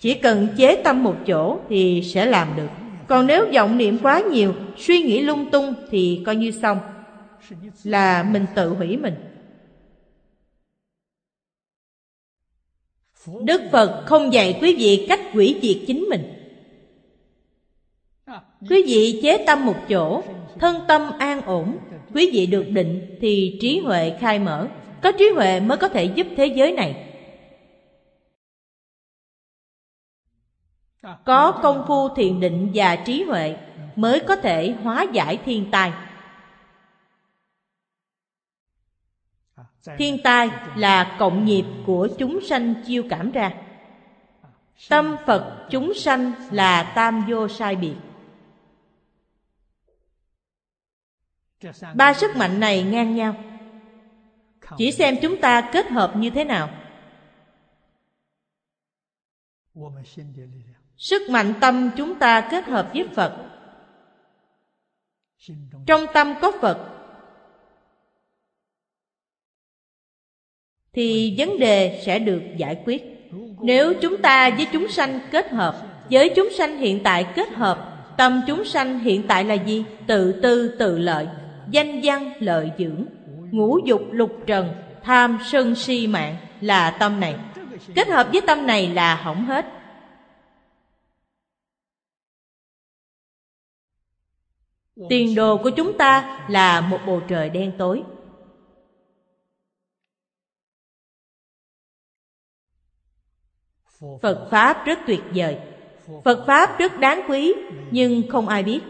[0.00, 2.68] Chỉ cần chế tâm một chỗ thì sẽ làm được.
[3.08, 6.78] Còn nếu vọng niệm quá nhiều, suy nghĩ lung tung thì coi như xong.
[7.84, 9.14] Là mình tự hủy mình.
[13.42, 16.34] Đức phật không dạy quý vị cách hủy diệt chính mình.
[18.70, 20.22] Quý vị chế tâm một chỗ
[20.60, 21.78] thân tâm an ổn.
[22.14, 24.68] Quý vị được định thì trí huệ khai mở.
[25.02, 27.04] Có trí huệ mới có thể giúp thế giới này.
[31.24, 33.56] Có công phu thiền định và trí huệ
[33.96, 35.92] mới có thể hóa giải thiên tai.
[39.98, 43.54] Thiên tai là cộng nghiệp của chúng sanh chiêu cảm ra.
[44.88, 47.94] Tâm phật chúng sanh là tam vô sai biệt.
[51.94, 53.34] Ba sức mạnh này ngang nhau.
[54.78, 56.70] Chỉ xem chúng ta kết hợp như thế nào.
[60.96, 63.36] Sức mạnh tâm chúng ta kết hợp với phật.
[65.86, 66.94] Trong tâm có phật.
[70.92, 73.02] Thì vấn đề sẽ được giải quyết.
[73.62, 77.98] Nếu chúng ta với chúng sanh kết hợp với chúng sanh hiện tại kết hợp
[78.16, 79.84] tâm chúng sanh hiện tại là gì?
[80.06, 81.26] Tự tư tự lợi
[81.70, 83.06] danh văn lợi dưỡng,
[83.50, 87.36] ngũ dục lục trần, tham sân si mạng là tâm này.
[87.94, 89.66] Kết hợp với tâm này là hỏng hết.
[95.08, 98.02] Tiền đồ của chúng ta là một bầu trời đen tối.
[104.22, 105.58] Phật pháp rất tuyệt vời.
[106.24, 107.54] Phật pháp rất đáng quý,
[107.90, 108.80] nhưng không ai biết.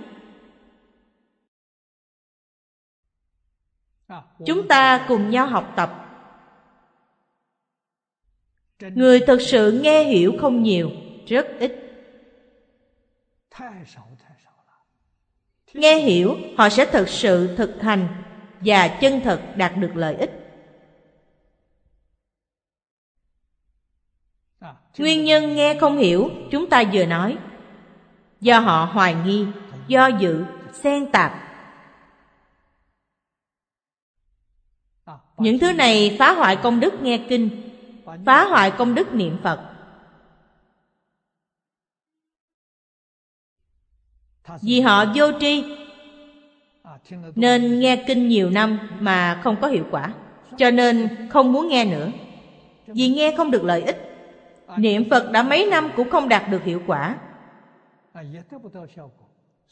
[4.46, 6.04] Chúng ta cùng nhau học tập.
[8.80, 10.90] Người thực sự nghe hiểu không nhiều,
[11.26, 11.72] rất ít.
[15.74, 18.08] Nghe hiểu, họ sẽ thực sự thực hành
[18.60, 20.30] và chân thật đạt được lợi ích.
[24.98, 27.38] Nguyên nhân nghe không hiểu, chúng ta vừa nói.
[28.40, 29.46] Do họ hoài nghi,
[29.86, 31.47] do dự, xen tạp.
[35.38, 37.50] Những thứ này phá hoại công đức nghe kinh,
[38.26, 39.60] phá hoại công đức niệm phật.
[44.62, 45.64] Vì họ vô tri,
[47.34, 50.14] nên nghe kinh nhiều năm mà không có hiệu quả,
[50.56, 52.10] cho nên không muốn nghe nữa.
[52.86, 54.16] Vì nghe không được lợi ích,
[54.76, 57.16] niệm phật đã mấy năm cũng không đạt được hiệu quả.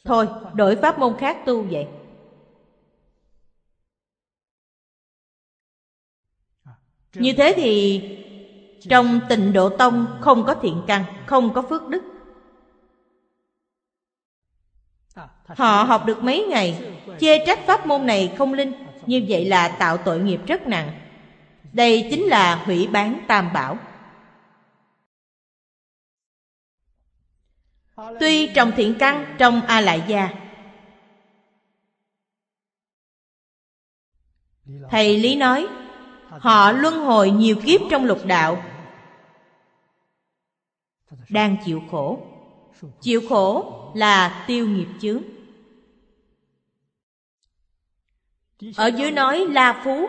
[0.05, 1.87] Thôi, đổi pháp môn khác tu vậy.
[7.21, 8.01] Như thế thì
[8.89, 12.03] Trong tịnh độ tông không có thiện căn, không có phước đức.
[15.47, 18.73] Họ học được mấy ngày, chê trách pháp môn này không linh,
[19.07, 21.01] như vậy là tạo tội nghiệp rất nặng.
[21.73, 23.79] Đây chính là hủy bán tam bảo.
[28.21, 30.31] Tuy trồng thiện căn trong A Lại Gia
[34.91, 35.67] Thầy Lý nói
[36.41, 38.63] Họ luân hồi nhiều kiếp trong lục đạo,
[41.29, 42.27] Đang chịu khổ.
[43.01, 45.23] Chịu khổ là tiêu nghiệp chướng.
[48.77, 50.09] Ở dưới nói La Phú.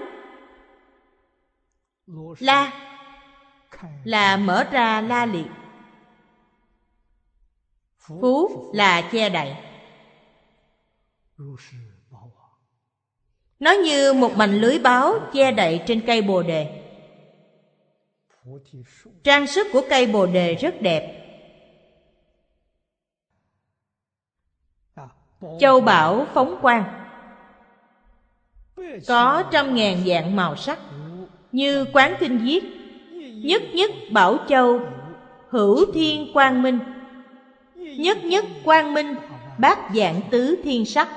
[2.40, 2.88] La
[4.04, 5.48] là mở ra la liệt.
[8.00, 9.56] Phú là che đậy.
[13.60, 16.84] Nó như một mảnh lưới báo che đậy trên cây bồ đề.
[19.24, 21.24] Trang sức của cây bồ đề rất đẹp.
[25.60, 26.84] Châu bảo phóng quang.
[29.08, 30.80] Có trăm ngàn dạng màu sắc,
[31.52, 32.64] Như quán kinh viết.
[33.34, 34.80] Nhất nhất bảo châu,
[35.50, 36.80] Hữu thiên quang minh.
[37.76, 39.16] Nhất nhất quang minh,
[39.58, 41.08] Bát dạng tứ thiên sắc.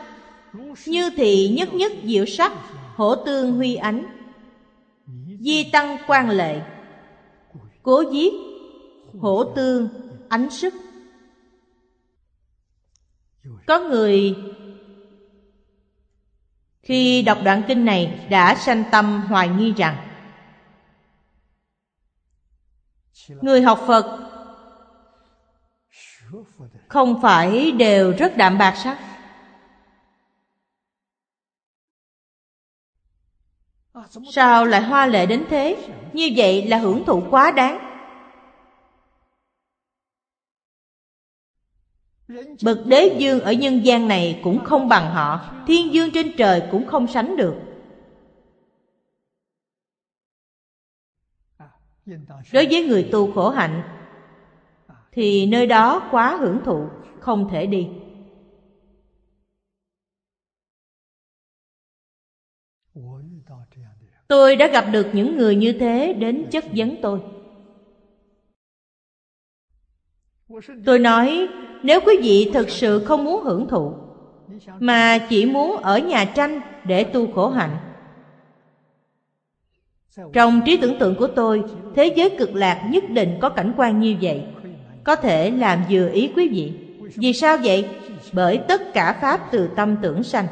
[0.87, 2.53] Như thị nhất nhất diệu sắc,
[2.97, 4.07] Hổ tương huy ánh.
[5.41, 6.61] Di tăng quan lệ,
[7.83, 8.33] Cố giết,
[9.21, 9.89] Hổ tương
[10.29, 10.75] ánh sức.
[13.67, 14.37] Có người
[16.83, 19.97] Khi đọc đoạn kinh này Đã sanh tâm hoài nghi rằng,
[23.29, 24.31] Người học Phật
[26.89, 29.10] không phải đều rất đạm bạc sắc.
[34.33, 35.89] Sao lại hoa lệ đến thế?
[36.13, 37.87] Như vậy là hưởng thụ quá đáng.
[42.65, 46.63] Bậc đế dương ở nhân gian này cũng không bằng họ, thiên dương trên trời
[46.71, 47.55] cũng không sánh được.
[52.53, 53.83] Đối với người tu khổ hạnh,
[55.13, 56.89] thì nơi đó quá hưởng thụ,
[57.21, 57.89] không thể đi.
[64.31, 67.21] Tôi đã gặp được những người như thế đến chất vấn tôi.
[70.85, 71.49] Tôi nói,
[71.83, 73.93] nếu quý vị thực sự không muốn hưởng thụ,
[74.79, 77.77] mà chỉ muốn ở nhà tranh để tu khổ hạnh.
[80.33, 81.63] Trong trí tưởng tượng của tôi,
[81.95, 84.43] thế giới cực lạc nhất định có cảnh quan như vậy.
[85.05, 86.73] Có thể làm vừa ý quý vị.
[87.17, 87.89] Vì sao vậy?
[88.33, 90.47] Bởi tất cả pháp từ tâm tưởng sanh.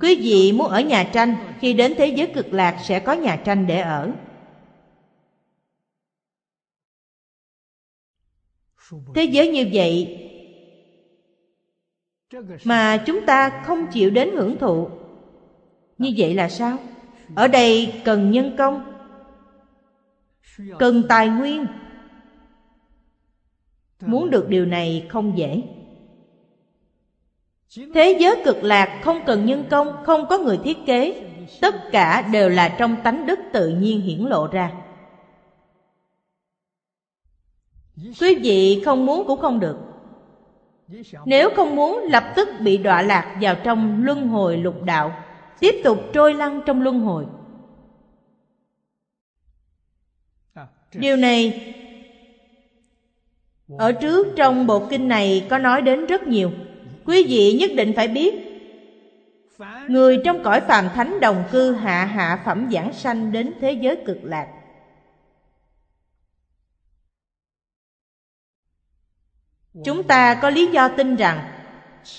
[0.00, 3.36] Quý vị muốn ở nhà tranh, khi đến thế giới cực lạc sẽ có nhà
[3.44, 4.12] tranh để ở.
[9.14, 10.24] Thế giới như vậy,
[12.64, 14.88] mà chúng ta không chịu đến hưởng thụ.
[15.98, 16.78] Như vậy là sao?
[17.34, 18.92] Ở đây cần nhân công,
[20.78, 21.66] cần tài nguyên.
[24.00, 25.62] Muốn được điều này không dễ
[27.76, 31.24] thế giới cực lạc, không cần nhân công, không có người thiết kế.
[31.60, 34.72] Tất cả đều là trong tánh đức tự nhiên hiển lộ ra.
[38.20, 39.76] Quý vị không muốn cũng không được.
[41.26, 45.12] Nếu không muốn, lập tức bị đọa lạc vào trong luân hồi lục đạo.
[45.60, 47.26] Tiếp tục trôi lăn trong luân hồi.
[50.94, 51.74] Điều này,
[53.78, 56.50] ở trước trong bộ kinh này có nói đến rất nhiều
[57.08, 58.34] quý vị nhất định phải biết,
[59.88, 64.02] người trong cõi phàm thánh đồng cư hạ hạ phẩm giảng sanh đến thế giới
[64.06, 64.48] cực lạc.
[69.84, 71.52] Chúng ta có lý do tin rằng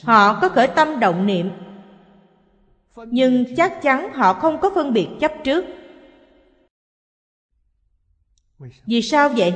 [0.04, 1.52] họ có khởi tâm động niệm,
[2.96, 5.66] nhưng chắc chắn họ không có phân biệt chấp trước.
[8.86, 9.54] Vì sao vậy?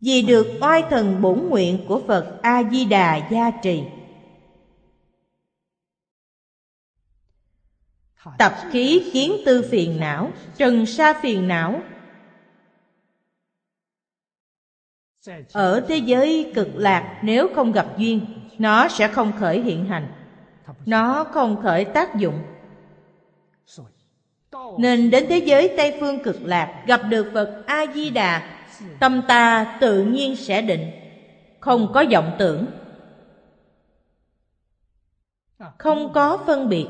[0.00, 3.82] Vì được oai thần bổn nguyện của phật a di đà gia trì.
[8.38, 11.80] Tập khí kiến tư phiền não, trần sa phiền não.
[15.52, 18.26] Ở thế giới cực lạc, nếu không gặp duyên,
[18.58, 20.08] nó sẽ không khởi hiện hành.
[20.86, 22.42] Nó không khởi tác dụng.
[24.78, 28.86] Nên đến thế giới tây phương cực lạc, gặp được phật a di đà Ừ.
[29.00, 30.90] tâm ta tự nhiên sẽ định
[31.60, 32.66] không có vọng tưởng.
[35.58, 35.72] À.
[35.78, 36.86] Không có phân biệt.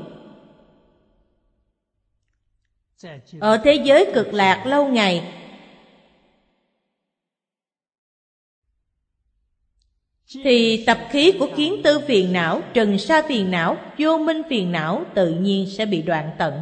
[3.39, 5.33] Ở thế giới cực lạc lâu ngày
[10.43, 14.71] thì tập khí của kiến tư phiền não trần sa phiền não vô minh phiền
[14.71, 16.61] não tự nhiên sẽ bị đoạn tận.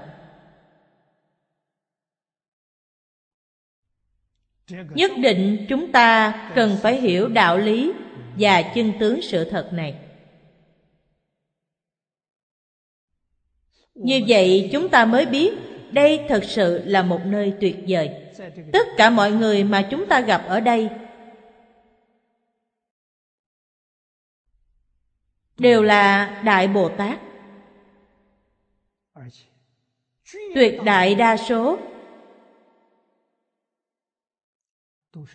[4.69, 7.91] Nhất định chúng ta cần phải hiểu đạo lý
[8.39, 9.95] và chân tướng sự thật này.
[13.93, 15.53] Như vậy chúng ta mới biết
[15.91, 18.09] đây thật sự là một nơi tuyệt vời.
[18.73, 20.89] Tất cả mọi người mà chúng ta gặp ở đây
[25.57, 27.19] đều là đại bồ tát.
[30.55, 31.79] Tuyệt đại đa số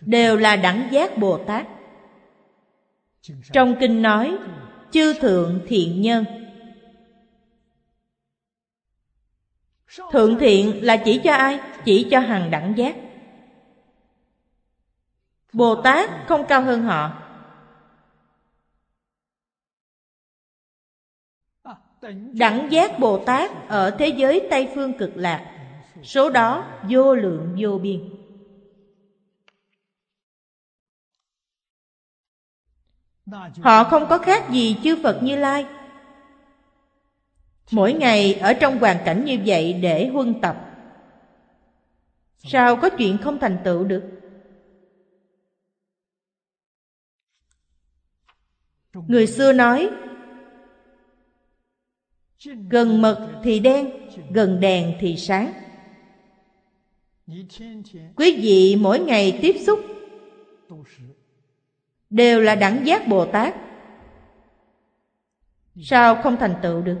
[0.01, 1.67] đều là đẳng giác bồ tát.
[3.53, 4.37] Trong kinh nói,
[4.91, 6.25] chư thượng thiện nhân.
[10.11, 11.59] Thượng thiện là chỉ cho ai?
[11.85, 12.95] Chỉ cho hằng đẳng giác.
[15.53, 17.17] Bồ tát không cao hơn họ.
[22.33, 25.51] Đẳng giác bồ tát ở thế giới tây phương cực lạc,
[26.03, 28.20] số đó vô lượng vô biên.
[33.61, 35.65] Họ không có khác gì chư phật như lai.
[37.71, 40.67] Mỗi ngày ở trong hoàn cảnh như vậy để huân tập.
[42.37, 44.03] Sao có chuyện không thành tựu được?
[48.93, 49.89] Người xưa nói,
[52.69, 53.91] gần mật thì đen,
[54.29, 55.53] gần đèn thì sáng.
[58.15, 59.79] Quý vị mỗi ngày tiếp xúc
[62.11, 63.55] đều là đẳng giác bồ tát.
[65.83, 66.97] Sao không thành tựu được?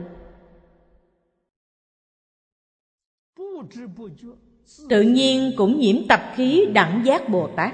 [4.89, 7.73] Tự nhiên cũng nhiễm tập khí đẳng giác bồ tát.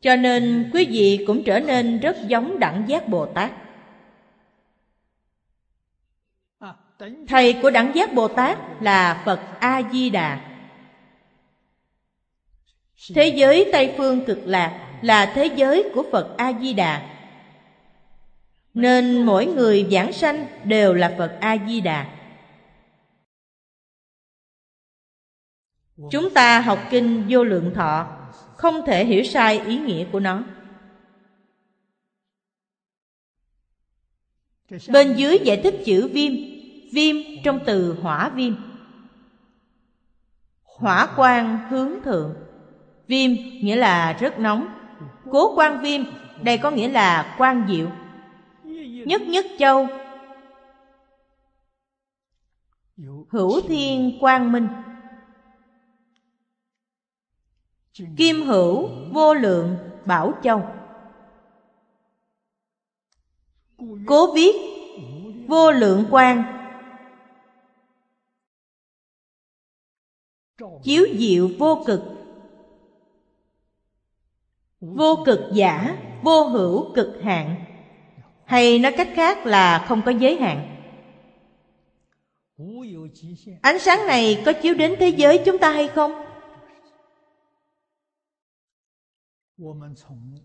[0.00, 3.52] Cho nên quý vị cũng trở nên rất giống đẳng giác bồ tát.
[7.28, 10.55] Thầy của đẳng giác bồ tát là phật a di đà
[13.14, 17.12] thế giới tây phương cực lạc là thế giới của phật a di đà
[18.74, 22.16] nên mỗi người giảng sanh đều là phật a di đà
[26.10, 28.16] chúng ta học kinh vô lượng thọ
[28.56, 30.42] không thể hiểu sai ý nghĩa của nó.
[34.88, 36.32] Bên dưới giải thích chữ viêm
[36.92, 38.54] viêm trong từ hỏa viêm.
[40.64, 42.34] Hỏa quang hướng thượng
[43.06, 43.30] viêm
[43.62, 44.68] nghĩa là rất nóng.
[45.30, 46.02] Cố quan viêm,
[46.42, 47.90] đây có nghĩa là quan diệu.
[49.06, 49.88] Nhất nhất châu.
[53.30, 54.68] Hữu thiên quang minh.
[58.16, 60.62] Kim hữu vô lượng bảo châu.
[64.06, 64.56] Cố viết
[65.48, 66.56] vô lượng quang
[70.82, 72.15] chiếu diệu vô cực
[74.94, 77.64] vô cực giả, vô hữu cực hạn.
[78.44, 80.76] Hay nói cách khác là không có giới hạn.
[83.62, 86.12] Ánh sáng này có chiếu đến thế giới chúng ta hay không?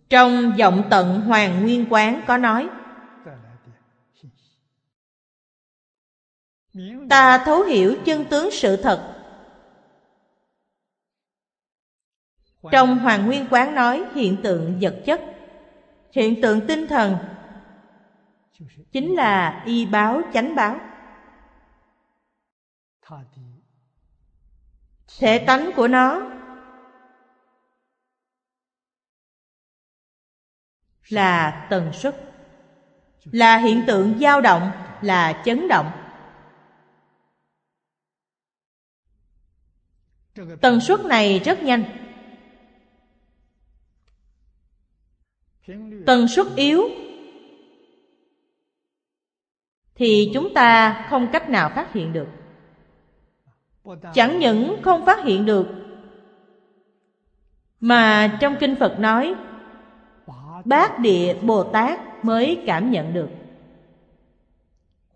[0.09, 2.69] Trong vọng tận hoàng nguyên quán có nói,
[7.09, 9.20] ta thấu hiểu chân tướng sự thật.
[12.71, 15.21] Trong hoàng nguyên quán nói, hiện tượng vật chất,
[16.11, 17.17] hiện tượng tinh thần
[18.91, 20.79] chính là y báo, chánh báo.
[25.19, 26.21] Thể tánh của nó
[31.09, 32.15] là tần suất,
[33.25, 34.71] là hiện tượng dao động,
[35.01, 35.91] là chấn động.
[40.61, 42.00] Tần suất này rất nhanh.
[46.05, 46.89] Tần suất yếu.
[49.95, 52.27] Thì chúng ta không cách nào phát hiện được.
[54.13, 55.67] Chẳng những không phát hiện được,
[57.79, 59.35] mà trong kinh phật nói,
[60.65, 63.29] bát địa bồ tát mới cảm nhận được.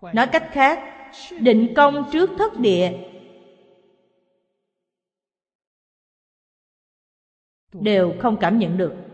[0.02, 0.80] Nói cách khác,
[1.40, 2.92] định công trước thất địa,
[7.74, 9.05] đều không cảm nhận được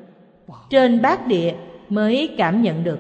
[0.70, 1.56] trên bát địa
[1.90, 3.00] mới cảm nhận được.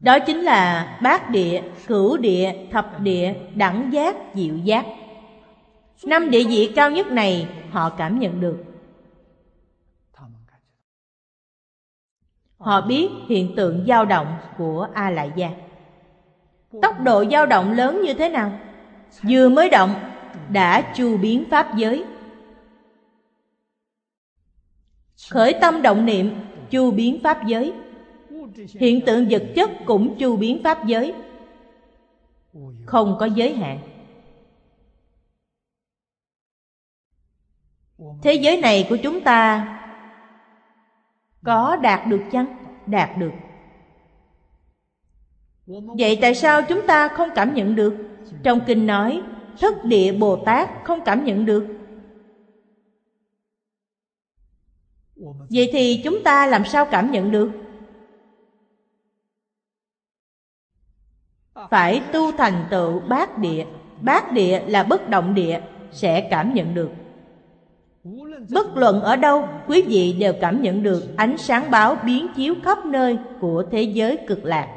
[0.00, 4.86] Đó chính là bát địa, cửu địa, thập địa, đẳng giác, diệu giác.
[6.04, 8.64] Năm địa vị cao nhất này họ cảm nhận được.
[12.58, 15.50] Họ biết hiện tượng dao động của A Lại Gia
[16.82, 18.52] Tốc độ dao động lớn như thế nào?
[19.22, 19.94] Vừa mới động
[20.52, 22.04] đã chu biến pháp giới.
[25.30, 26.34] Khởi tâm động niệm,
[26.70, 27.72] chu biến pháp giới.
[28.68, 31.14] Hiện tượng vật chất cũng chu biến pháp giới.
[32.86, 33.78] Không có giới hạn.
[38.22, 39.72] Thế giới này của chúng ta
[41.44, 42.46] Có đạt được chăng?
[42.86, 43.32] Đạt được.
[45.98, 47.94] Vậy tại sao chúng ta không cảm nhận được?
[48.42, 49.22] Trong kinh nói,
[49.60, 51.75] Thất địa Bồ Tát không cảm nhận được.
[55.50, 57.50] Vậy thì chúng ta làm sao cảm nhận được?
[61.70, 63.66] Phải tu thành tựu bát địa
[64.00, 65.60] Bát địa là bất động địa
[65.92, 66.90] Sẽ cảm nhận được
[68.50, 72.54] Bất luận ở đâu, quý vị đều cảm nhận được ánh sáng báo biến chiếu
[72.64, 74.68] khắp nơi của thế giới cực lạc.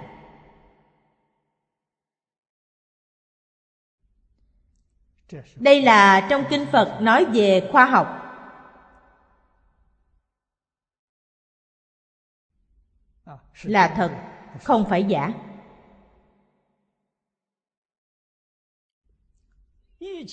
[5.56, 8.19] Đây là trong kinh Phật nói về khoa học.
[13.64, 14.12] Là thật,
[14.64, 15.34] không phải giả.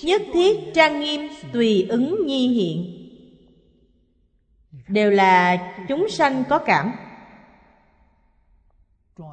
[0.02, 3.02] Nhất thiết trang nghiêm tùy ứng nhi hiện.
[4.88, 5.58] Đều là
[5.88, 6.92] chúng sanh có cảm.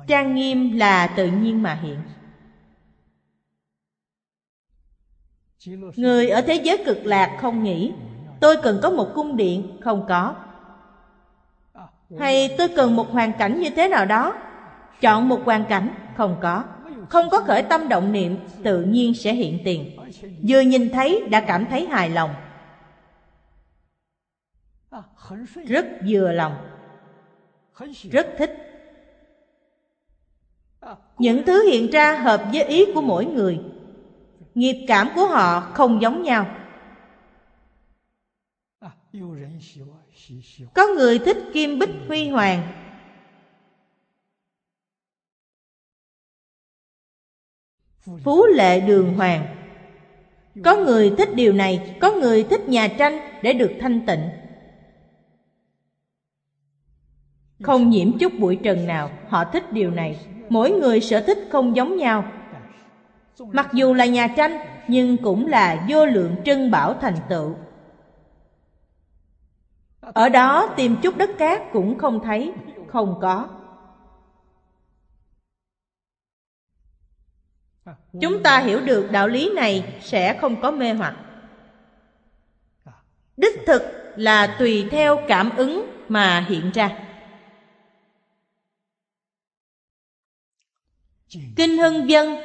[0.07, 1.99] Trang nghiêm là tự nhiên mà hiện.
[5.95, 7.93] Người ở thế giới cực lạc không nghĩ
[8.39, 10.35] Tôi cần có một cung điện Không có.
[12.19, 14.35] Hay tôi cần một hoàn cảnh như thế nào đó?
[15.01, 16.63] Chọn một hoàn cảnh Không có.
[17.09, 19.99] Không có khởi tâm động niệm, Tự nhiên sẽ hiện tiền.
[20.47, 22.33] Vừa nhìn thấy đã cảm thấy hài lòng.
[25.67, 26.55] Rất vừa lòng.
[28.11, 28.69] Rất thích.
[31.17, 33.59] Những thứ hiện ra hợp với ý của mỗi người.
[34.55, 36.45] Nghiệp cảm của họ không giống nhau.
[40.73, 42.71] Có người thích kim bích huy hoàng.
[48.23, 49.55] Phú lệ đường hoàng.
[50.63, 54.29] Có người thích điều này Có người thích nhà tranh để được thanh tịnh.
[57.61, 60.19] Không nhiễm chút bụi trần nào Họ thích điều này.
[60.49, 62.31] Mỗi người sở thích không giống nhau.
[63.39, 67.55] Mặc dù là nhà tranh Nhưng cũng là vô lượng trân bảo thành tựu
[70.03, 72.53] ở đó tìm chút đất cát cũng không thấy,
[72.87, 73.47] Không có.
[78.21, 81.15] Chúng ta hiểu được đạo lý này Sẽ không có mê hoặc.
[83.37, 83.83] Đích thực
[84.15, 86.99] là tùy theo cảm ứng mà hiện ra.
[91.55, 92.35] Kinh Hưng Dân,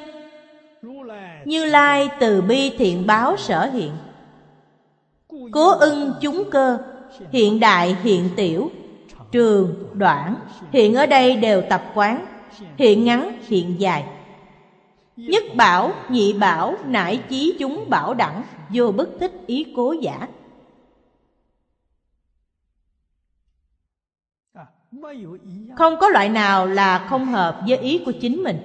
[1.44, 3.92] Như Lai từ bi thiện báo sở hiện.
[5.52, 6.78] Cố ưng chúng cơ
[7.32, 8.70] Hiện đại hiện tiểu.
[9.32, 10.34] Trường, đoạn.
[10.72, 12.26] Hiện ở đây đều tập quán.
[12.76, 14.04] Hiện ngắn, hiện dài.
[15.16, 18.42] Nhất bảo, nhị bảo, nải chí chúng bảo đẳng.
[18.74, 20.28] Vô bất thích ý cố giả.
[25.76, 28.56] Không có loại nào là không hợp với ý của chính mình.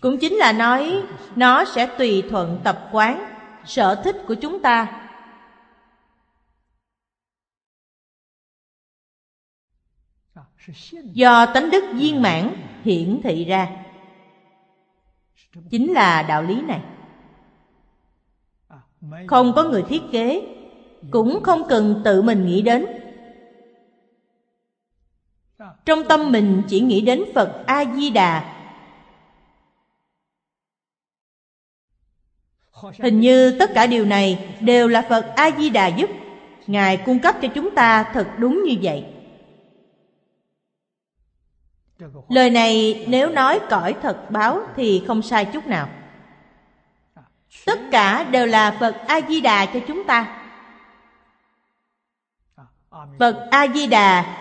[0.00, 1.02] Cũng chính là nói
[1.36, 3.32] nó sẽ tùy thuận tập quán.
[3.64, 5.05] Sở thích của chúng ta
[11.12, 13.68] do tánh đức viên mãn hiển thị ra.
[15.70, 16.80] Chính là đạo lý này.
[19.26, 20.42] Không có người thiết kế,
[21.10, 22.86] cũng không cần tự mình nghĩ đến.
[25.84, 28.56] Trong tâm mình chỉ nghĩ đến phật a di đà
[32.98, 36.10] Hình như tất cả điều này đều là Phật A-di-đà giúp.
[36.66, 39.04] Ngài cung cấp cho chúng ta thật đúng như vậy.
[42.28, 45.88] Lời này nếu nói cõi thật báo thì không sai chút nào.
[47.66, 50.42] Tất cả đều là Phật A-di-đà cho chúng ta.
[53.18, 54.36] Phật A-di-đà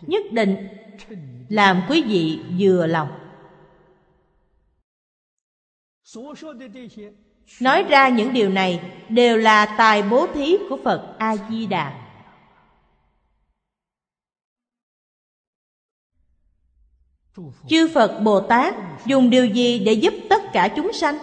[0.00, 0.68] nhất định
[1.48, 3.08] làm quý vị vừa lòng.
[7.60, 12.03] Nói ra những điều này đều là tài bố thí của Phật A-di-đà.
[17.68, 18.74] Chư phật bồ tát
[19.06, 21.18] dùng điều gì để giúp tất cả chúng sanh?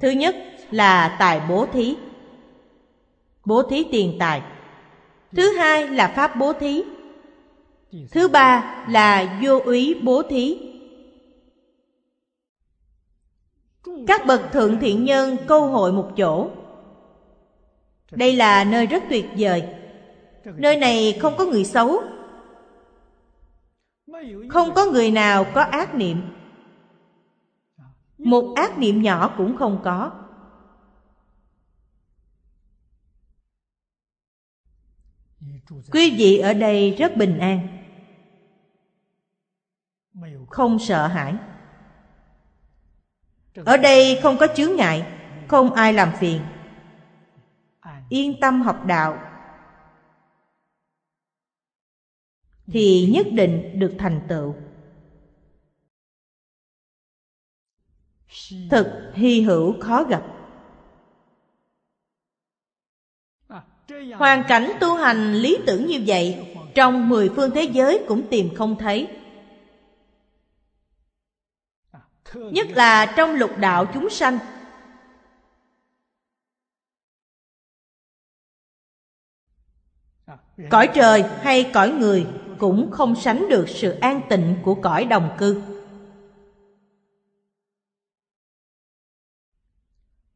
[0.00, 0.36] Thứ nhất
[0.70, 1.96] là tài bố thí.
[3.44, 4.42] Bố thí tiền tài.
[5.32, 6.82] Thứ hai là pháp bố thí.
[8.10, 10.58] Thứ ba là vô úy bố thí.
[14.06, 16.48] Các bậc thượng thiện nhân câu hội một chỗ.
[18.10, 19.62] Đây là nơi rất tuyệt vời.
[20.44, 22.02] Nơi này không có người xấu
[24.48, 26.22] không có người nào có ác niệm.
[28.18, 30.10] Một ác niệm nhỏ cũng không có.
[35.92, 37.68] Quý vị ở đây rất bình an.
[40.50, 41.34] Không sợ hãi.
[43.64, 45.06] Ở đây không có chướng ngại,
[45.48, 46.40] không ai làm phiền.
[48.08, 49.23] Yên tâm học đạo.
[52.66, 54.54] Thì nhất định được thành tựu.
[58.70, 60.22] Thực hy hữu khó gặp.
[64.14, 68.54] Hoàn cảnh tu hành lý tưởng như vậy, trong mười phương thế giới cũng tìm
[68.54, 69.08] không thấy.
[72.34, 74.38] Nhất là trong lục đạo chúng sanh.
[80.70, 82.26] Cõi trời hay cõi người
[82.58, 85.62] cũng không sánh được sự an tịnh của cõi đồng cư.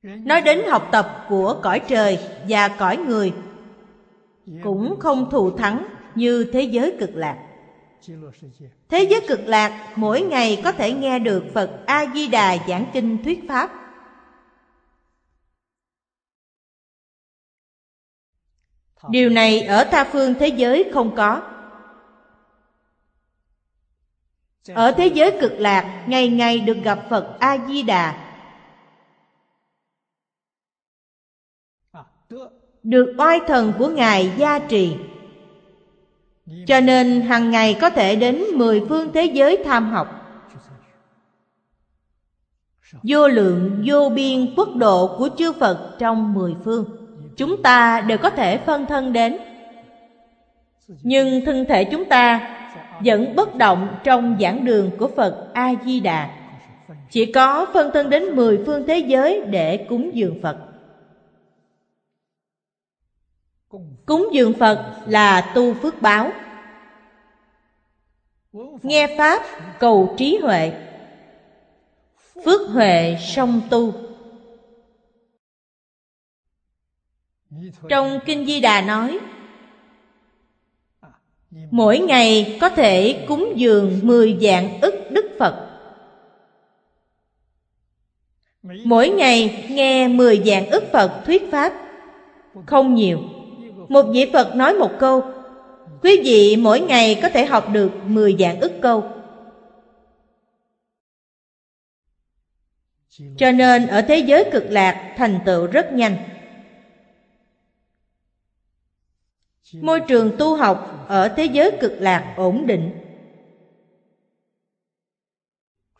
[0.02, 2.18] Nói đến học tập của cõi trời
[2.48, 3.32] và cõi người,
[4.62, 7.44] cũng không thù thắng như thế giới cực lạc.
[8.88, 12.90] Thế giới cực lạc mỗi ngày có thể nghe được phật a di đà giảng
[12.92, 13.70] kinh thuyết pháp.
[19.10, 21.57] Điều này ở tha phương thế giới không có.
[24.74, 28.24] Ở thế giới cực lạc, ngày ngày được gặp phật a di đà
[32.82, 34.96] được oai thần của ngài gia trì.
[36.66, 40.08] Cho nên hàng ngày có thể đến mười phương thế giới tham học.
[43.02, 46.84] Vô lượng, vô biên quốc độ của chư phật trong mười phương.
[47.36, 49.38] Chúng ta đều có thể phân thân đến.
[51.02, 52.54] Nhưng thân thể chúng ta
[53.04, 56.38] vẫn bất động trong giảng đường của phật a di đà
[57.10, 60.58] chỉ có phân thân đến mười phương thế giới để cúng dường phật.
[64.06, 66.32] Cúng dường phật là tu phước báo.
[68.82, 69.42] Nghe pháp
[69.78, 70.72] cầu trí huệ.
[72.44, 73.92] Phước huệ song tu.
[77.88, 79.18] Trong kinh di đà nói
[81.50, 85.64] mỗi ngày có thể cúng dường mười dạng ức đức phật.
[88.62, 91.72] Mỗi ngày nghe mười dạng ức phật thuyết pháp.
[92.66, 93.18] Không nhiều.
[93.88, 95.22] Một vị phật nói một câu.
[96.02, 99.04] Quý vị mỗi ngày có thể học được mười dạng ức câu.
[103.38, 106.16] Cho nên ở thế giới cực lạc, thành tựu rất nhanh.
[109.72, 112.90] Môi trường tu học ở thế giới cực lạc ổn định.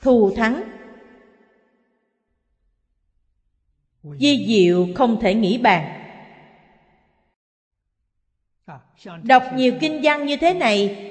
[0.01, 0.63] Thù thắng.
[4.03, 5.95] Di diệu không thể nghĩ bàn.
[9.23, 11.11] Đọc nhiều kinh văn như thế này,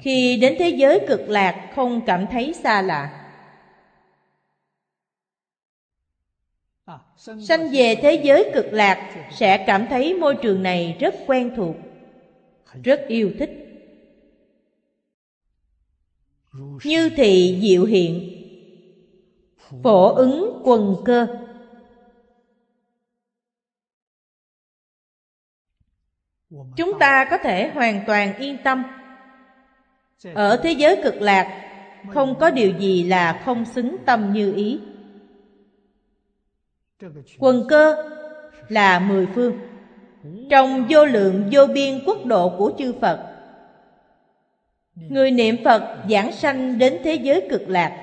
[0.00, 3.23] khi đến thế giới cực lạc không cảm thấy xa lạ.
[7.24, 8.98] Sanh về thế giới cực lạc,
[9.38, 11.76] sẽ cảm thấy môi trường này rất quen thuộc,
[12.84, 13.50] rất yêu thích.
[16.84, 18.44] Như thị diệu hiện,
[19.82, 21.26] phổ ứng quần cơ.
[26.76, 28.82] Chúng ta có thể hoàn toàn yên tâm.
[30.34, 31.46] Ở thế giới cực lạc,
[32.14, 34.93] không có điều gì là không xứng tâm như ý
[37.38, 38.10] quần cơ
[38.68, 39.58] là mười phương.
[40.50, 43.30] Trong vô lượng, vô biên quốc độ của chư phật,
[44.94, 48.00] người niệm phật giảng sanh đến thế giới cực lạc.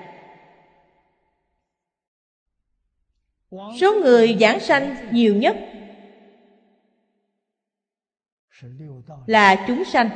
[3.51, 5.57] Số người giảng sanh nhiều nhất
[9.25, 10.09] là chúng sanh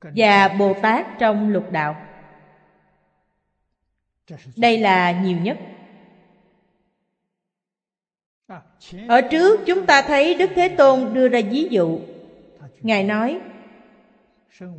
[0.00, 2.06] và bồ tát trong lục đạo.
[4.56, 5.58] Đây là nhiều nhất
[9.08, 12.00] ở trước chúng ta thấy đức thế tôn đưa ra ví dụ.
[12.80, 13.40] Ngài nói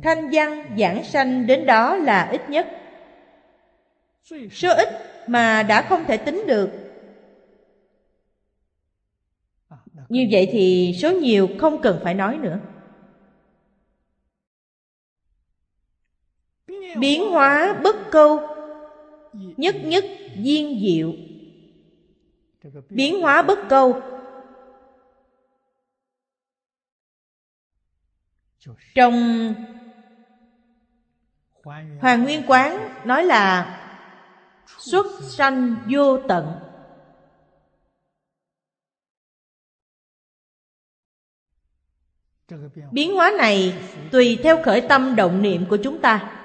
[0.02, 2.66] thanh văn giảng sanh đến đó là ít nhất.
[4.50, 4.88] Số ít
[5.26, 6.70] mà đã không thể tính được.
[10.08, 12.58] Như vậy thì số nhiều không cần phải nói nữa.
[16.98, 18.40] Biến hóa bất câu
[19.32, 20.04] nhất nhất
[20.36, 21.12] duyên diệu
[22.88, 24.02] biến hóa bất câu.
[28.94, 29.54] Trong
[32.00, 33.78] hoàng nguyên quán nói là
[34.78, 36.58] xuất sanh vô tận.
[42.92, 43.82] Biến hóa này
[44.12, 46.41] tùy theo khởi tâm động niệm của chúng ta.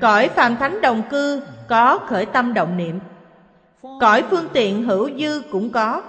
[0.00, 2.98] Cõi phàm thánh đồng cư có khởi tâm động niệm.
[4.00, 6.02] Cõi phương tiện hữu dư cũng có.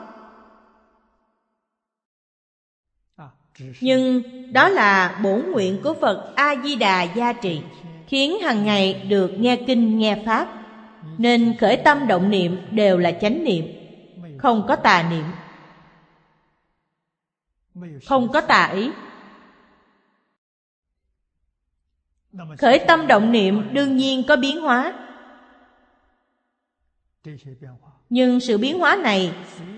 [3.82, 4.22] Nhưng
[4.54, 7.62] đó là bổn nguyện của phật a di đà gia trì
[8.08, 10.48] khiến hàng ngày được nghe kinh nghe pháp.
[11.18, 13.66] Nên khởi tâm động niệm đều là chánh niệm
[14.38, 15.26] không có tà niệm.
[18.06, 18.92] không có tà ý
[22.58, 24.94] khởi tâm động niệm đương nhiên có biến hóa.
[28.10, 29.34] Nhưng sự biến hóa này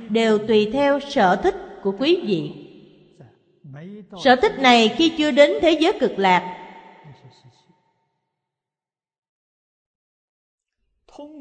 [0.10, 2.66] đều tùy theo sở thích của quý vị.
[4.24, 6.56] Sở thích này khi chưa đến thế giới cực lạc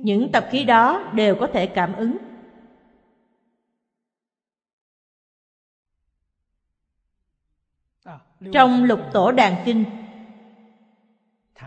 [0.02, 2.16] những tập khí đó đều có thể cảm ứng.
[8.52, 9.84] Trong lục tổ đàn kinh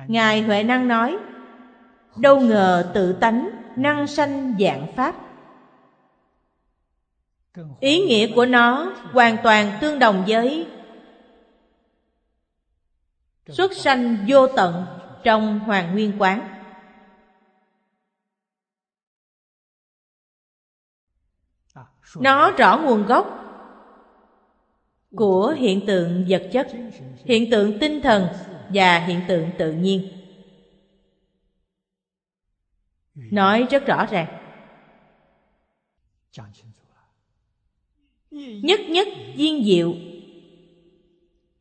[0.08, 1.18] ngài huệ năng nói
[2.18, 5.16] đâu ngờ tự tánh năng sanh dạng pháp.
[7.80, 10.68] Ý nghĩa của nó hoàn toàn tương đồng với
[13.48, 14.86] xuất sanh vô tận
[15.24, 16.58] trong hoàng nguyên quán.
[22.16, 23.38] Nó rõ nguồn gốc
[25.16, 26.68] của hiện tượng vật chất
[27.26, 28.28] hiện tượng tinh thần
[28.74, 30.12] và hiện tượng tự nhiên.
[33.16, 34.28] Nói rất rõ ràng.
[38.32, 39.94] Nhất nhất viên diệu.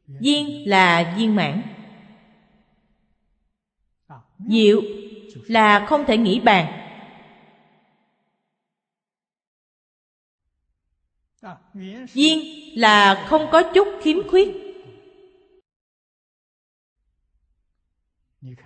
[0.07, 1.63] Viên là viên mãn.
[4.49, 4.83] Diệu
[5.47, 6.77] là không thể nghĩ bàn.
[12.13, 12.41] Viên
[12.79, 14.70] là không có chút khiếm khuyết.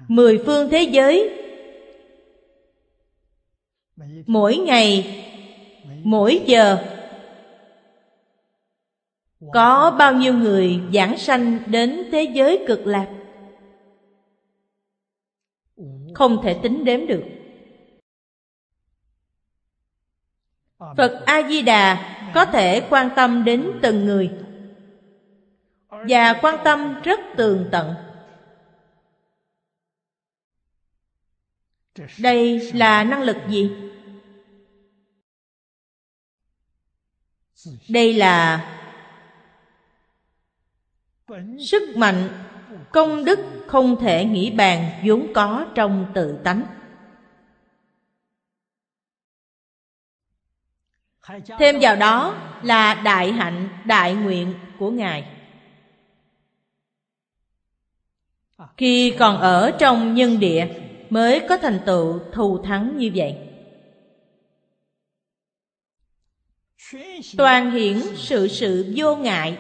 [0.09, 1.41] Mười phương thế giới.
[4.27, 5.21] Mỗi ngày
[6.05, 6.85] mỗi giờ
[9.53, 13.09] có bao nhiêu người giảng sanh đến thế giới cực lạc?
[16.15, 17.25] Không thể tính đếm được.
[20.97, 24.31] Phật a di đà có thể quan tâm đến từng người
[25.91, 27.95] và quan tâm rất tường tận
[32.19, 33.71] đây là năng lực gì?
[37.89, 38.71] Đây là
[41.59, 42.29] sức mạnh
[42.93, 46.67] công đức không thể nghĩ bàn vốn có trong tự tánh.
[51.59, 55.27] Thêm vào đó là đại hạnh, đại nguyện của ngài.
[58.77, 63.37] Khi còn ở trong nhân địa mới có thành tựu thù thắng như vậy.
[67.37, 69.59] Toàn hiển sự sự vô ngại.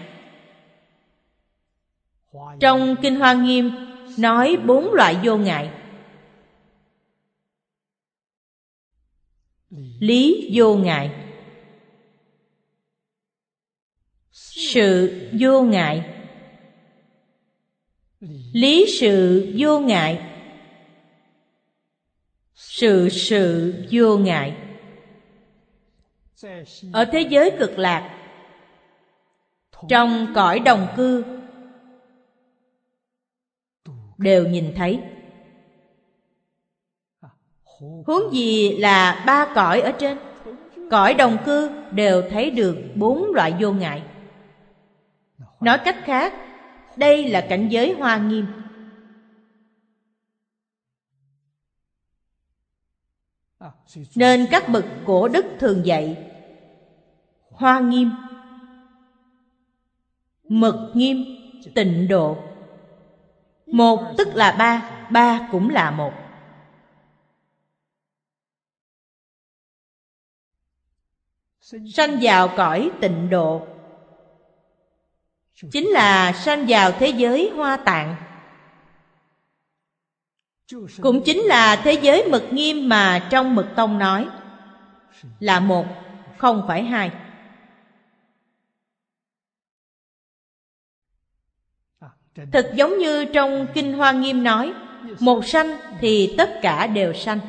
[2.61, 3.71] Trong kinh hoa nghiêm
[4.19, 5.71] nói bốn loại vô ngại.
[10.01, 11.11] Lý vô ngại.
[14.73, 16.11] Sự vô ngại.
[18.53, 20.34] Lý sự vô ngại
[22.77, 24.55] sự sự vô ngại.
[26.93, 28.19] Ở thế giới cực lạc,
[29.89, 31.25] trong cõi đồng cư,
[34.19, 35.01] đều nhìn thấy.
[38.07, 40.19] Huống gì là ba cõi ở trên,
[40.91, 44.03] cõi đồng cư đều thấy được bốn loại vô ngại.
[45.61, 46.33] Nói cách khác,
[46.97, 48.47] đây là cảnh giới hoa nghiêm.
[54.15, 56.31] Nên các bậc cổ đức thường dạy,
[57.51, 58.11] hoa nghiêm,
[60.49, 61.25] mật nghiêm,
[61.75, 62.37] tịnh độ.
[63.67, 66.13] Một tức là ba ba cũng là một.
[71.95, 73.67] Sanh vào cõi tịnh độ,
[75.73, 78.17] chính là sanh vào thế giới hoa tạng
[81.03, 84.29] cũng chính là thế giới mực nghiêm mà trong mực tông nói.
[85.41, 85.87] Là một,
[86.39, 87.11] không phải hai.
[92.53, 94.73] Thật giống như trong kinh hoa nghiêm nói,
[95.21, 97.41] một sanh thì tất cả đều sanh.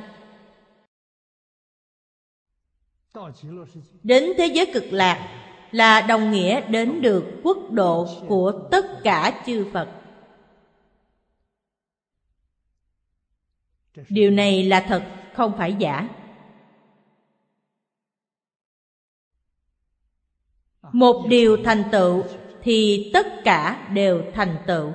[4.03, 5.29] Đến thế giới cực lạc
[5.71, 9.87] là đồng nghĩa đến được quốc độ của tất cả chư phật.
[14.09, 15.03] Điều này là thật,
[15.33, 16.09] không phải giả.
[20.93, 22.23] Một điều thành tựu
[22.61, 24.91] thì tất cả đều thành tựu.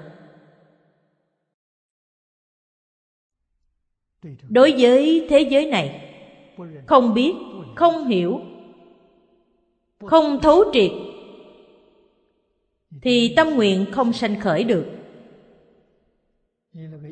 [4.49, 6.15] Đối với thế giới này,
[6.87, 7.33] không biết,
[7.77, 8.41] không hiểu,
[10.07, 10.91] không thấu triệt,
[13.03, 15.00] thì tâm nguyện không sanh khởi được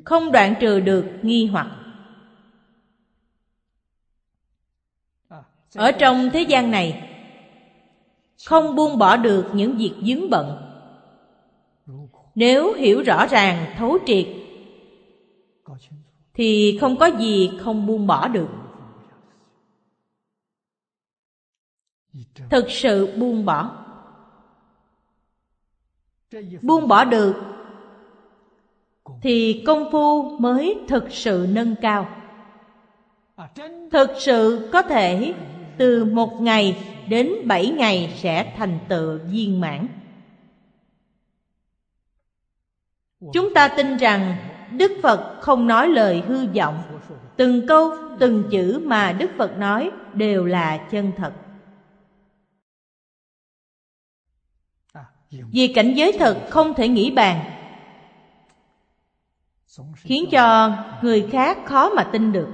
[0.04, 1.70] không đoạn trừ được nghi hoặc.
[5.74, 7.04] Ở trong thế gian này,
[8.46, 10.64] không buông bỏ được những việc dướng bận.
[12.34, 14.26] Nếu hiểu rõ ràng, thấu triệt,
[16.34, 18.48] thì không có gì không buông bỏ được.
[22.50, 23.84] Thực sự buông bỏ.
[26.62, 27.57] Buông bỏ được
[29.22, 32.08] thì công phu mới thực sự nâng cao.
[33.90, 35.34] Thực sự có thể
[35.78, 36.78] từ một ngày
[37.08, 39.88] đến bảy ngày sẽ thành tựu viên mãn.
[43.32, 44.36] Chúng ta tin rằng
[44.72, 46.82] đức phật không nói lời hư vọng.
[47.36, 51.32] Từng câu, từng chữ mà đức phật nói đều là chân thật.
[55.30, 57.57] Vì cảnh giới thật không thể nghĩ bàn
[59.96, 62.48] khiến cho người khác khó mà tin được.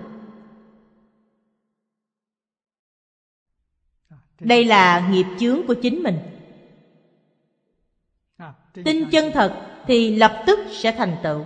[4.40, 6.18] Đây là nghiệp chướng của chính mình.
[8.84, 11.44] Tin chân thật thì lập tức sẽ thành tựu.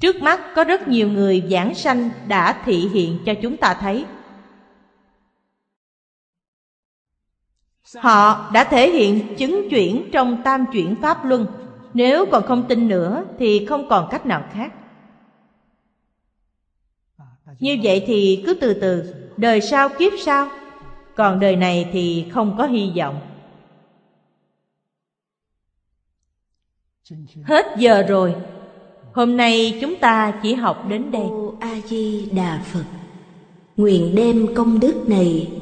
[0.00, 4.04] Trước mắt có rất nhiều người giảng sanh đã thị hiện cho chúng ta thấy
[8.00, 11.46] họ đã thể hiện chứng chuyển trong tam chuyển pháp luân.
[11.94, 14.72] Nếu còn không tin nữa thì không còn cách nào khác.
[17.60, 20.48] Như vậy thì cứ từ từ, đời sau kiếp sau.
[21.14, 23.20] Còn đời này thì không có hy vọng.
[27.44, 28.34] Hết giờ rồi.
[29.12, 31.24] Hôm nay chúng ta chỉ học đến đây.
[31.60, 32.84] A di đà phật,
[33.76, 35.61] nguyện đem công đức này